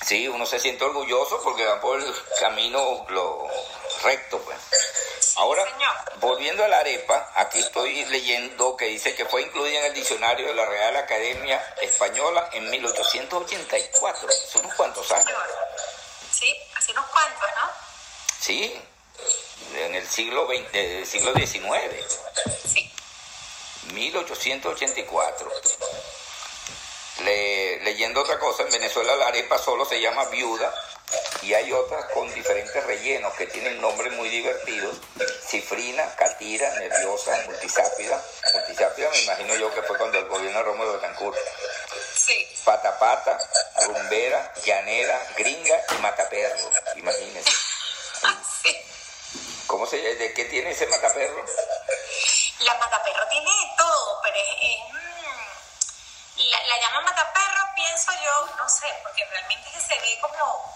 [0.06, 3.48] Sí, uno se siente orgulloso porque van por el camino lo
[4.06, 4.58] recto, pues.
[5.38, 5.66] Ahora,
[6.18, 10.48] volviendo a la arepa, aquí estoy leyendo que dice que fue incluida en el diccionario
[10.48, 14.30] de la Real Academia Española en 1884.
[14.32, 15.38] Son unos cuantos años.
[16.32, 17.70] Sí, hace unos cuantos, ¿no?
[18.40, 18.82] Sí,
[19.76, 21.62] en el siglo XX, eh, siglo XIX,
[22.72, 22.90] Sí.
[23.92, 25.52] 1884.
[27.24, 30.74] Le- leyendo otra cosa, en Venezuela la arepa solo se llama viuda
[31.44, 34.98] y hay otras con diferentes rellenos que tienen nombres muy divertidos.
[35.48, 38.22] Cifrina, catira, nerviosa, multisápida.
[38.54, 41.38] Multisápida me imagino yo que fue cuando el gobierno de Rómulo Betancourt.
[42.16, 42.48] Sí.
[42.66, 43.38] Pata pata,
[43.86, 46.70] rumbera, llanera, gringa y mataperro.
[46.96, 47.52] Imagínense.
[48.64, 48.76] sí.
[49.68, 51.46] ¿Cómo se ¿De qué tiene ese mataperro?
[52.60, 54.48] La mataperro tiene de todo, pero es...
[54.62, 54.85] es,
[56.50, 60.74] la, la llama mataperro, pienso yo, no sé, porque realmente se ve como...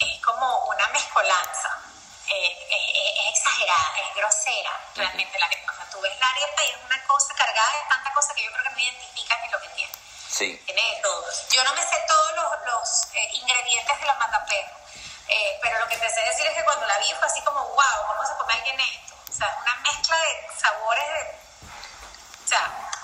[0.00, 1.70] Es como una mezcolanza.
[2.28, 5.72] Eh, es, es- es exagerada, es grosera realmente la arepa.
[5.72, 8.44] O sea, tú ves la arepa y es una cosa cargada de tanta cosa que
[8.44, 9.92] yo creo que no identificas ni lo que tiene.
[10.30, 10.62] Sí.
[10.66, 11.24] Tiene de todo.
[11.50, 14.76] Yo no me sé todos los, los, eh, ingredientes de la mataperro,
[15.28, 17.64] eh, pero lo que te sé decir es que cuando la vi fue así como,
[17.64, 19.14] wow, ¿cómo se come alguien esto?
[19.28, 21.38] O sea, es una mezcla de sabores, de,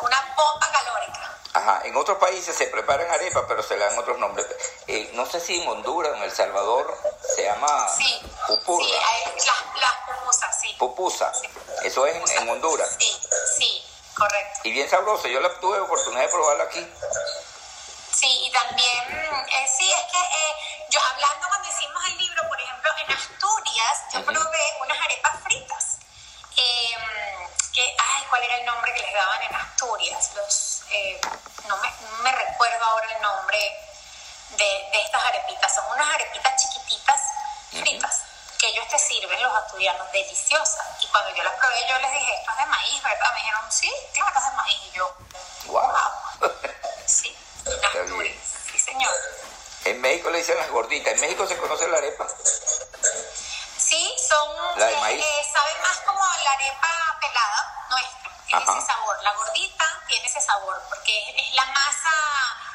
[0.04, 1.38] una bomba calórica.
[1.54, 4.46] Ajá, en otros países se preparan arepas, pero se le dan otros nombres.
[4.88, 6.98] Eh, no sé si en Honduras o en El Salvador
[7.36, 8.92] se llama Sí, pupurra, sí,
[9.46, 10.76] las, las pupusas, sí.
[10.78, 11.32] pupusa.
[11.84, 12.88] Eso es en, en Honduras.
[12.98, 13.20] Sí,
[13.56, 13.84] sí,
[14.16, 14.60] correcto.
[14.64, 16.86] Y bien sabroso, yo la tuve oportunidad de probarla aquí.
[18.10, 20.54] Sí, y también, eh, sí, es que eh,
[20.90, 25.98] yo hablando cuando hicimos el libro, por ejemplo, en Asturias, yo probé unas arepas fritas.
[26.56, 26.96] Eh,
[27.72, 30.32] que, ay, ¿cuál era el nombre que les daban en Asturias?
[30.34, 31.20] Los, eh,
[31.68, 33.58] no, me, no me recuerdo ahora el nombre
[34.50, 35.72] de, de estas arepitas.
[35.72, 37.20] Son unas arepitas chiquititas
[37.70, 38.22] fritas
[38.58, 40.84] que ellos te sirven, los asturianos, deliciosas.
[41.00, 43.32] Y cuando yo las probé, yo les dije, esto es de maíz, ¿verdad?
[43.34, 44.80] Me dijeron, sí, claro, es de maíz.
[44.82, 45.16] Y yo,
[45.66, 45.94] Wow.
[47.06, 48.36] Sí, en Asturias.
[48.72, 49.14] Sí, señor.
[49.84, 51.12] En México le dicen las gorditas.
[51.14, 52.26] En México se conoce la arepa.
[53.78, 54.78] Sí, son.
[54.80, 55.24] La de eh, maíz.
[55.24, 58.23] eh, sabe más como la arepa pelada nuestra.
[58.58, 58.78] Tiene Ajá.
[58.78, 59.22] ese sabor.
[59.22, 62.10] La gordita tiene ese sabor porque es, es la masa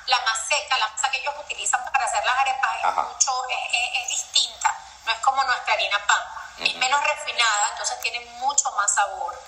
[0.07, 3.01] la más seca, la masa que ellos utilizan para hacer las arepas es Ajá.
[3.03, 4.75] mucho, es, distinta.
[5.05, 6.21] No es como nuestra harina pan.
[6.59, 9.39] Es menos refinada, entonces tiene mucho más sabor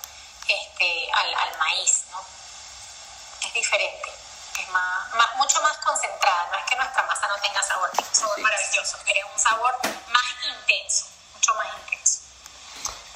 [0.48, 2.24] este, al, al maíz, ¿no?
[3.44, 4.12] Es diferente.
[4.60, 6.46] Es más, más- mucho más concentrada.
[6.52, 8.42] No es que nuestra masa no tenga sabor, tiene un sabor Sí.
[8.42, 9.78] maravilloso, pero es un sabor
[10.08, 11.06] más intenso.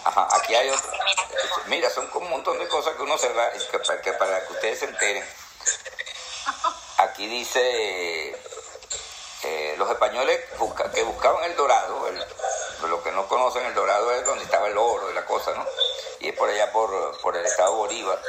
[0.07, 0.91] Ajá, aquí hay otra.
[1.05, 1.23] Mira.
[1.67, 4.47] Mira, son como un montón de cosas que uno se da, que para que, para
[4.47, 5.25] que ustedes se enteren.
[6.99, 8.31] Aquí dice,
[9.43, 12.25] eh, los españoles busca- que buscaban el dorado, el-
[12.89, 15.67] los que no conocen el dorado es donde estaba el oro y la cosa, ¿no?
[16.21, 18.21] Y es por allá por, por el estado Bolívar.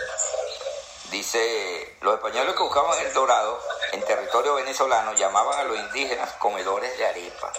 [1.11, 3.61] Dice, los españoles que buscaban el dorado
[3.93, 7.53] en territorio venezolano llamaban a los indígenas comedores de arepa.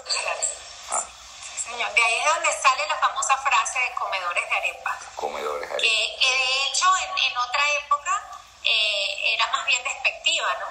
[1.95, 4.97] De ahí es donde sale la famosa frase de comedores de arepas.
[5.15, 5.81] comedores de arepa.
[5.81, 8.23] que, que de hecho en, en otra época
[8.63, 10.67] eh, era más bien despectiva, ¿no?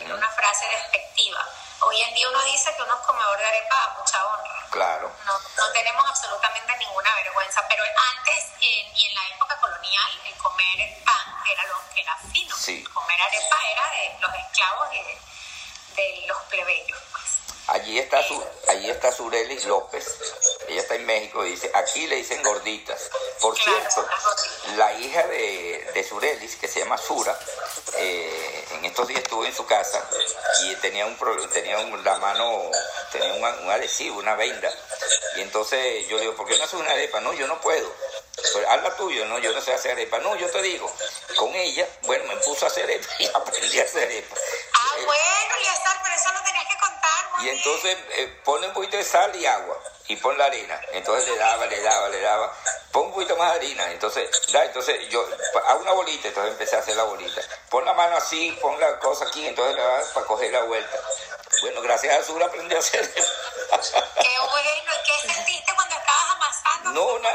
[0.00, 1.44] Era una frase despectiva.
[1.82, 4.66] Hoy en día uno dice que uno es comedor de arepa a mucha honra.
[4.70, 5.12] Claro.
[5.24, 7.82] No, no tenemos absolutamente ninguna vergüenza, pero
[8.16, 12.56] antes eh, y en la época colonial el comer pan era lo que era fino.
[12.56, 12.84] Sí.
[12.84, 15.18] Comer arepa era de los esclavos de,
[15.96, 17.19] de los plebeyos, pues.
[17.70, 20.04] Allí está, su, allí está Surelis López,
[20.68, 23.00] ella está en México y dice, aquí le dicen gorditas.
[23.40, 24.06] Por cierto,
[24.76, 27.38] la hija de, de Surelis, que se llama Sura,
[27.96, 30.04] eh, en estos días estuve en su casa
[30.64, 31.16] y tenía un
[31.52, 32.70] tenía un- la mano,
[33.12, 34.72] tenía un, un adhesivo, una venda.
[35.36, 37.20] Y entonces yo le digo, ¿por qué no haces una arepa?
[37.20, 37.88] No, yo no puedo.
[38.52, 40.18] Pues, haz la tuya, no, yo no sé hacer arepa.
[40.18, 40.92] No, yo te digo,
[41.36, 44.34] con ella, bueno, me puso a hacer arepa y aprendí a hacer arepa.
[44.74, 47.44] Ah, bueno, Eliazar, pero eso tenías que contar.
[47.44, 49.78] y entonces eh, pone un poquito de sal y agua
[50.08, 50.80] y pon la harina.
[50.92, 52.52] Entonces le daba, le daba, le daba.
[52.90, 53.90] Pon un poquito más de harina.
[53.92, 55.24] Entonces, da, entonces yo
[55.66, 57.40] hago una bolita, entonces empecé a hacer la bolita.
[57.68, 60.98] Pon la mano así, pon la cosa aquí, entonces le das para coger la vuelta.
[61.62, 63.08] Bueno, gracias a Sur aprendí a hacer.
[63.12, 66.90] Qué bueno, ¿y qué sentiste cuando estabas amasando?
[66.90, 67.30] No, no,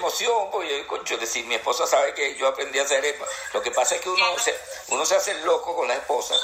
[0.00, 3.24] emoción, porque concho, decir, mi esposa sabe que yo aprendí a hacer arepa.
[3.52, 4.58] Lo que pasa es que uno se,
[4.88, 6.34] uno se hace loco con la esposa,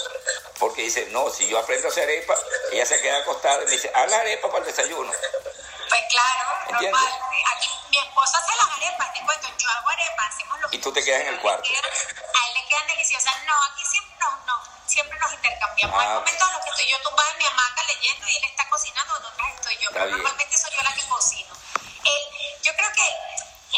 [0.58, 2.34] porque dice, no, si yo aprendo a hacer arepa,
[2.72, 5.12] ella se queda acostada y me dice, haz la arepa para el desayuno.
[5.12, 7.00] Pues claro, ¿Entiendes?
[7.00, 7.20] normal.
[7.56, 10.92] Aquí mi esposo hace las arepas, te cuento, yo hago arepas, hacemos los Y tú
[10.92, 11.68] te quedas en el cuarto.
[11.68, 13.34] A él le quedan deliciosas.
[13.44, 16.00] No, aquí siempre nos, no, siempre nos intercambiamos.
[16.00, 16.14] Hay Ah.
[16.14, 19.14] momentos en los que estoy yo tumbada en mi hamaca leyendo y él está cocinando,
[19.14, 19.90] otras estoy yo.
[19.92, 21.54] Pero normalmente soy yo la que cocino.
[22.04, 23.06] El, yo creo que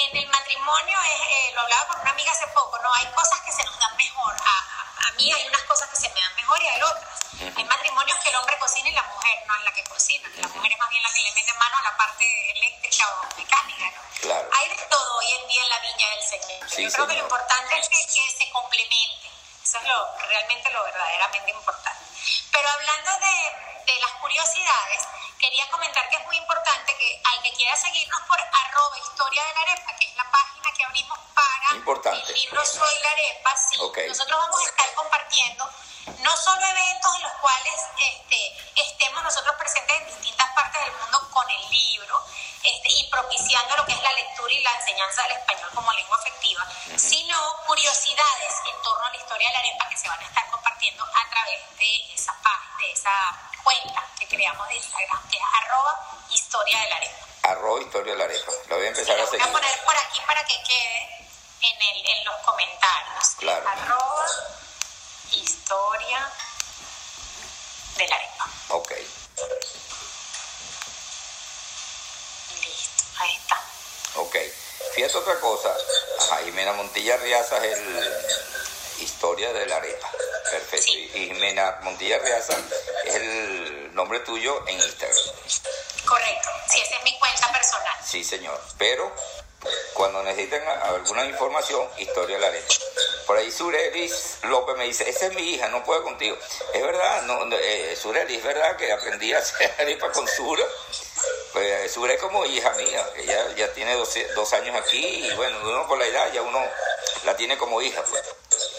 [0.05, 2.93] en el matrimonio, es, eh, lo hablaba con una amiga hace poco, ¿no?
[2.95, 4.35] Hay cosas que se nos dan mejor.
[4.35, 7.19] A, a mí hay unas cosas que se me dan mejor y hay otras.
[7.57, 10.29] Hay matrimonios que el hombre cocina y la mujer no es la que cocina.
[10.37, 13.37] La mujer es más bien la que le mete mano a la parte eléctrica o
[13.37, 14.03] mecánica, ¿no?
[14.21, 14.51] Claro.
[14.59, 16.71] Hay de todo hoy en día en la viña del Señor.
[16.71, 17.25] Sí, Yo creo que lo señor.
[17.25, 19.31] importante es que, que se complementen.
[19.63, 22.05] Eso es lo, realmente lo verdaderamente importante.
[22.51, 25.07] Pero hablando de, de las curiosidades,
[25.39, 29.55] quería comentar que es muy importante que al que quiera seguirnos por arroba historia de
[29.55, 32.33] la arepa, que es la página que abrimos para Importante.
[32.33, 33.77] el libro Soy la arepa, sí,
[34.09, 35.71] nosotros vamos a estar compartiendo
[36.21, 41.29] no solo eventos en los cuales este, estemos nosotros presentes en distintas partes del mundo
[41.31, 42.25] con el libro
[42.62, 46.16] este, y propiciando lo que es la lectura y la enseñanza del español como lengua
[46.16, 46.66] afectiva,
[46.97, 50.51] sino curiosidades en torno a la historia de la arepa que se van a estar
[50.51, 52.35] compartiendo a través de esa
[52.79, 53.11] de esa
[53.62, 57.28] cuenta que creamos de Instagram, que es arroba historia de la arepa.
[57.51, 58.53] Arroba Historia de la Arepa.
[58.69, 59.53] Lo voy a empezar a voy a seguir.
[59.53, 61.29] poner por aquí para que quede
[61.63, 63.29] en, el, en los comentarios.
[63.39, 63.69] Claro.
[63.69, 64.27] Arroba
[65.33, 66.33] historia
[67.97, 68.51] de la arepa.
[68.71, 68.93] Ok.
[72.63, 73.63] Listo, ahí está.
[74.17, 74.37] Ok.
[74.95, 75.75] Fíjate otra cosa.
[76.21, 78.09] Ajá, Jimena Montilla Riaza es el
[79.01, 80.11] Historia de la Arepa.
[80.51, 80.93] Perfecto.
[80.93, 82.57] Y Jimena Montilla Riaza
[83.05, 85.19] es el nombre tuyo en Instagram.
[86.09, 86.49] Correcto.
[86.69, 87.97] Sí, esa es mi cuenta personal.
[88.05, 88.59] Sí, señor.
[88.79, 89.13] Pero
[89.95, 92.75] cuando necesiten a- alguna información, Historia la Arepa.
[93.27, 96.37] Por ahí Surelis López me dice, esa es mi hija, no puedo contigo.
[96.73, 100.65] Es verdad, no, no, eh, Surelis, es verdad que aprendí a hacer arepa con Sura.
[101.53, 105.59] Pues Sura es como hija mía, ella ya tiene dos, dos años aquí y bueno,
[105.63, 106.63] uno con la edad ya uno
[107.25, 108.23] la tiene como hija, pues.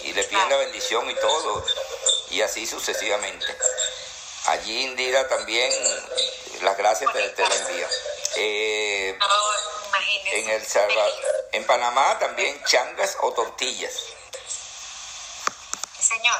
[0.04, 1.66] Y le piden la bendición y todo,
[2.30, 3.46] y así sucesivamente.
[4.46, 5.72] Allí Indira también,
[6.62, 7.88] las gracias te, te la envía.
[8.36, 9.18] Eh,
[10.32, 11.14] en El Salvador,
[11.52, 13.94] en Panamá también changas o tortillas.
[16.00, 16.38] Señor.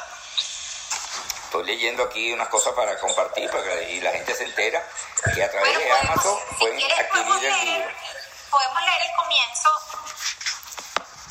[1.44, 3.50] Estoy leyendo aquí unas cosas para compartir
[3.88, 4.86] y la gente se entera
[5.34, 7.90] que a través Bueno, de Amazon si pueden quieres, adquirir el libro.
[8.50, 9.68] podemos leer el comienzo,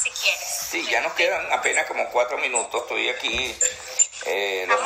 [0.04, 0.50] si quieres.
[0.70, 2.82] Sí, ya nos quedan apenas como cuatro minutos.
[2.82, 3.58] Estoy aquí.
[4.26, 4.80] eh, los-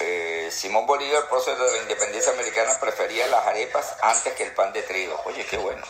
[0.00, 4.72] eh, Simón Bolívar, prócer de la independencia americana, prefería las arepas antes que el pan
[4.72, 5.20] de trigo.
[5.26, 5.84] Oye, qué bueno.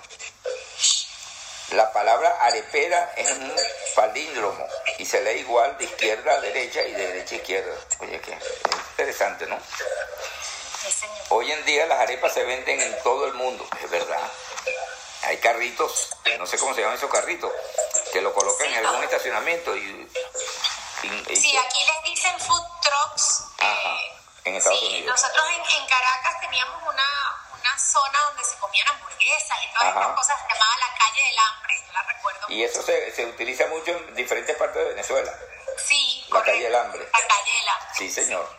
[1.73, 3.55] La palabra arepera es un
[3.95, 4.67] palíndromo
[4.99, 7.75] y se lee igual de izquierda a derecha y de derecha a izquierda.
[8.01, 8.39] Oye, qué
[8.93, 9.59] interesante, ¿no?
[11.31, 14.21] Hoy en día las arepas se venden en todo el mundo, es verdad.
[15.25, 17.53] Hay carritos, no sé cómo se llaman esos carritos,
[18.13, 19.81] que lo colocan en algún estacionamiento y,
[21.03, 23.43] y- y- Sí, aquí les dicen food trucks.
[23.59, 25.07] Ajá, eh, en Estados sí, Unidos.
[25.21, 27.05] nosotros en, en Caracas teníamos una,
[27.53, 30.01] una zona donde se comían hamburguesas y todas Ajá.
[30.01, 32.47] estas cosas, se llamaba la calle del hambre, yo la recuerdo.
[32.49, 35.33] y eso se, se utiliza mucho en diferentes partes de Venezuela.
[35.87, 37.05] Sí, La correcto, calle del hambre.
[37.13, 37.89] La calle del hambre.
[37.97, 38.57] Sí, señor.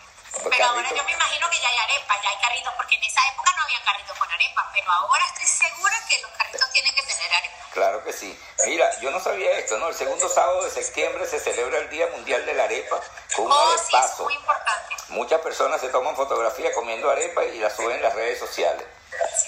[0.49, 3.27] Pero ahora yo me imagino que ya hay arepas, ya hay carritos, porque en esa
[3.29, 7.01] época no había carritos con arepas, pero ahora estoy segura que los carritos tienen que
[7.03, 7.59] tener arepas.
[7.73, 8.39] Claro que sí.
[8.65, 9.87] Mira, yo no sabía esto, ¿no?
[9.89, 13.01] El segundo sábado de septiembre se celebra el Día Mundial de la Arepa
[13.35, 14.88] con un Oh, sí, es muy importante.
[15.09, 18.85] Muchas personas se toman fotografías comiendo arepa y las suben en las redes sociales.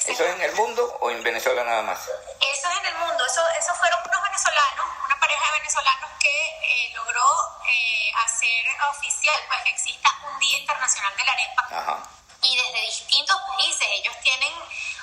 [0.08, 2.00] ¿Eso es en el mundo o en Venezuela nada más?
[2.00, 6.30] Eso es en el mundo, eso, eso fueron unos venezolanos, una pareja de venezolanos que
[6.30, 7.24] eh, logró
[7.70, 12.04] eh, hacer oficial pues que exista un Día Internacional de la Arepa Ajá.
[12.42, 13.88] y desde distintos países.
[13.92, 14.54] Ellos tienen,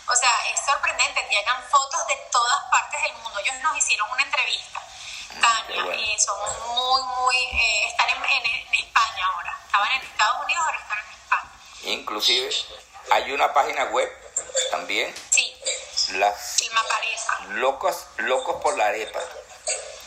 [0.09, 3.39] o sea, es sorprendente, llegan fotos de todas partes del mundo.
[3.39, 4.83] Ellos nos hicieron una entrevista.
[5.67, 5.93] Qué bueno.
[6.03, 6.39] eh, son
[6.75, 9.59] muy, muy, eh, están en, en- en España ahora.
[9.67, 11.51] Estaban en Estados Unidos, ahora están en España.
[11.83, 12.51] Inclusive
[13.11, 14.11] hay una página web
[14.71, 15.55] también, Sí,
[16.15, 17.39] las el Maparepa.
[17.51, 19.21] locos, locos por la arepa.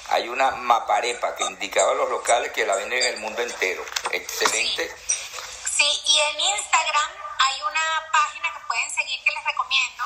[0.09, 3.85] Hay una maparepa que indicaba a los locales que la venden en el mundo entero.
[4.11, 4.93] Excelente.
[5.77, 10.03] Sí, y en Instagram hay una página que pueden seguir que les recomiendo,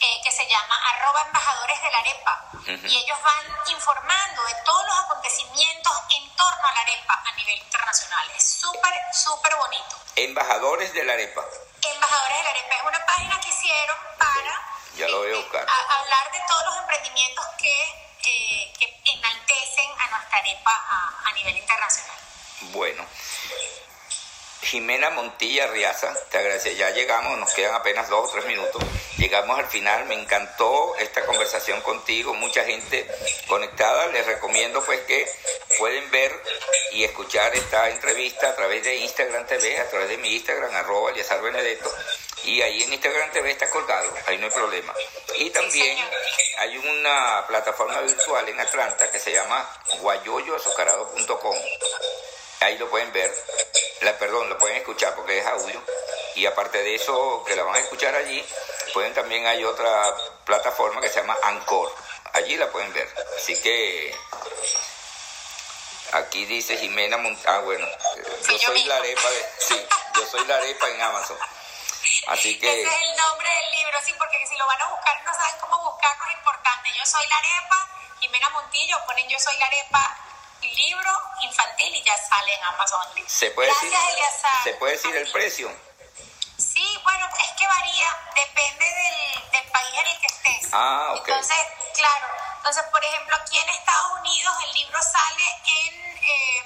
[0.00, 2.44] eh, que se llama arroba embajadores de la arepa.
[2.66, 7.58] Y ellos van informando de todos los acontecimientos en torno a la arepa a nivel
[7.58, 8.30] internacional.
[8.36, 9.96] Es súper, súper bonito.
[10.16, 11.42] Embajadores de la arepa.
[11.82, 14.60] Embajadores de la arepa es una página que hicieron para
[14.96, 15.66] Ya lo voy a eh, buscar.
[15.68, 17.82] a- hablar de todos los emprendimientos que,
[18.24, 22.16] eh, que enaltecen a nuestra arepa a, a nivel internacional.
[22.72, 23.06] Bueno.
[24.62, 26.70] Jimena Montilla Riaza, te agradezco.
[26.70, 28.82] Ya llegamos, nos quedan apenas dos o tres minutos.
[29.16, 33.06] Llegamos al final, me encantó esta conversación contigo, mucha gente
[33.48, 34.06] conectada.
[34.08, 35.26] Les recomiendo pues que
[35.78, 36.32] pueden ver
[36.92, 41.10] y escuchar esta entrevista a través de Instagram TV, a través de mi Instagram, arroba
[41.10, 41.90] Eliazar Benedetto.
[42.44, 44.94] Y ahí en Instagram TV está colgado, ahí no hay problema.
[45.36, 45.98] Y también
[46.58, 49.68] hay una plataforma virtual en Atlanta que se llama
[50.00, 51.56] guayoyoazucarado.com.
[52.60, 53.32] Ahí lo pueden ver,
[54.00, 55.82] la, perdón, lo pueden escuchar porque es audio.
[56.34, 58.44] Y aparte de eso, que la van a escuchar allí,
[58.94, 61.94] pueden también hay otra plataforma que se llama Anchor.
[62.32, 63.08] Allí la pueden ver.
[63.36, 64.14] Así que
[66.12, 67.86] aquí dice Jimena Mont Ah, bueno,
[68.48, 69.46] yo soy la arepa de...
[69.58, 71.38] Sí, yo soy la arepa en Amazon.
[72.28, 72.82] Así que...
[72.82, 75.60] Ese es el nombre del libro, sí, porque si lo van a buscar no saben
[75.60, 76.90] cómo buscarlo, es importante.
[76.96, 77.88] Yo soy la arepa,
[78.20, 80.18] Jimena Montillo, ponen Yo soy la arepa,
[80.68, 81.10] libro
[81.42, 83.00] infantil y ya sale en Amazon.
[83.26, 84.62] ¿Se puede Gracias, decir, Eliazar.
[84.64, 85.72] ¿se puede decir el precio?
[86.58, 90.68] Sí, bueno, es que varía, depende del, del país en el que estés.
[90.72, 91.28] Ah, ok.
[91.28, 91.56] Entonces,
[91.96, 92.26] claro,
[92.58, 96.64] entonces, por ejemplo, aquí en Estados Unidos el libro sale en eh,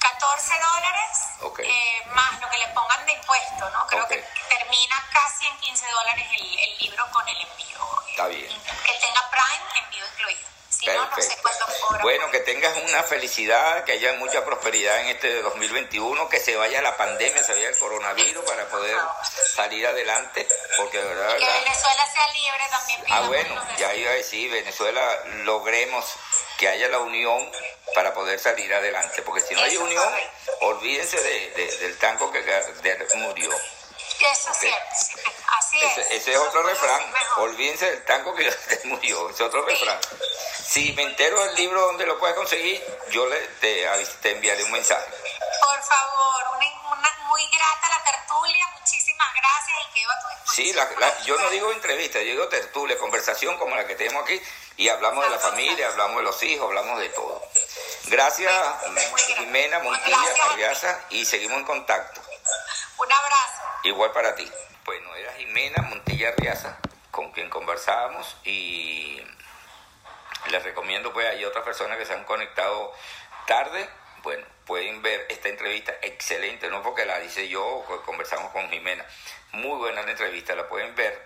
[0.00, 1.18] 14 dólares,
[1.60, 3.86] eh, más lo que le pongan de impuesto, ¿no?
[3.86, 4.16] Creo que
[4.48, 8.02] termina casi en 15 dólares el, el libro con el envío.
[8.10, 8.62] Está bien.
[8.84, 10.48] Que tenga Prime, envío incluido.
[10.78, 11.42] Si no, no sé Perfecto.
[11.42, 12.02] cuánto cobra.
[12.02, 16.82] Bueno, que tengas una felicidad, que haya mucha prosperidad en este 2021, que se vaya
[16.82, 18.96] la pandemia, se vaya el coronavirus para poder
[19.54, 20.46] salir adelante,
[20.76, 23.00] porque de verdad, Y que verdad, Venezuela sea libre también.
[23.08, 26.04] Ah, bueno, ya iba a decir, Venezuela logremos
[26.58, 27.50] que haya la unión
[27.94, 30.04] para poder salir adelante, porque si no hay unión,
[30.60, 33.50] olvídense de- de- del tanco que Gardner murió.
[34.20, 35.14] Eso es cierto, sí,
[35.58, 35.98] así es.
[35.98, 37.02] Ese, ese es otro refrán,
[37.36, 39.70] olvídense del tanco que Gardner murió, es otro Sí.
[39.74, 39.98] refrán.
[40.66, 43.86] Si me entero del libro donde lo puedes conseguir, yo le, te,
[44.22, 45.06] te enviaré un mensaje.
[45.60, 50.66] Por favor, una, una muy grata la tertulia, muchísimas gracias y quedo a tu disposición.
[50.66, 54.22] Sí, la- la- yo no digo entrevista, yo digo tertulia, conversación como la que tenemos
[54.24, 54.40] aquí
[54.76, 57.42] y hablamos de la familia, hablamos de los hijos, hablamos de todo.
[58.04, 58.52] Gracias,
[59.38, 60.34] Jimena Montilla.
[60.50, 62.20] Arriaza, y seguimos en contacto.
[63.86, 64.44] Igual para ti.
[64.84, 66.76] Bueno, era Jimena Montilla Arriaza
[67.12, 69.22] con quien conversábamos y
[70.50, 72.92] les recomiendo, pues hay otras personas que se han conectado
[73.46, 73.88] tarde.
[74.24, 79.06] Bueno, pueden ver esta entrevista excelente, no porque la hice yo o conversamos con Jimena.
[79.52, 81.24] Muy buena la entrevista, la pueden ver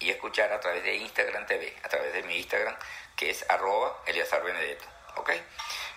[0.00, 2.74] y escuchar a través de Instagram TV, a través de mi Instagram,
[3.14, 4.84] que es arroba Eliazar Benedetto.
[5.14, 5.30] ¿Ok?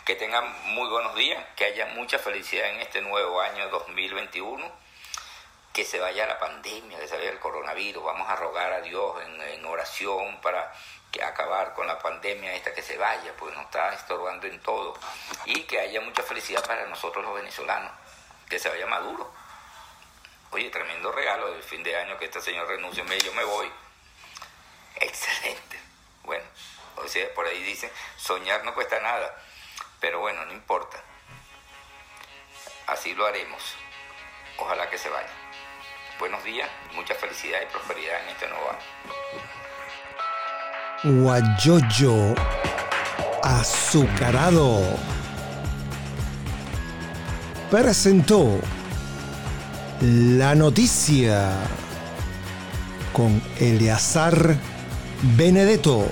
[0.05, 0.45] Que tengan
[0.75, 4.86] muy buenos días, que haya mucha felicidad en este nuevo año 2021
[5.77, 8.03] que se vaya la pandemia, que se vaya el coronavirus.
[8.03, 10.73] Vamos a rogar a Dios en, oración para
[11.11, 14.95] que acabar con la pandemia esta que se vaya, pues nos está estorbando en todo.
[15.45, 17.91] Y que haya mucha felicidad para nosotros los venezolanos,
[18.49, 19.31] que se vaya Maduro.
[20.49, 23.71] Oye, tremendo regalo del fin de año que este señor renuncie, me yo me voy.
[24.95, 25.79] Excelente.
[26.23, 26.45] Bueno,
[26.95, 29.39] o sea, por ahí dicen, soñar no cuesta nada,
[29.99, 31.03] pero bueno, no importa.
[32.87, 33.61] Así lo haremos.
[34.57, 35.46] Ojalá que se vaya.
[36.19, 38.79] Buenos días, mucha felicidad y prosperidad en este nuevo año.
[41.21, 42.33] Guayoyo
[43.43, 44.81] azucarado
[47.69, 48.59] presentó
[50.01, 51.51] la noticia
[53.13, 54.55] con Eleazar
[55.35, 56.09] Benedetto.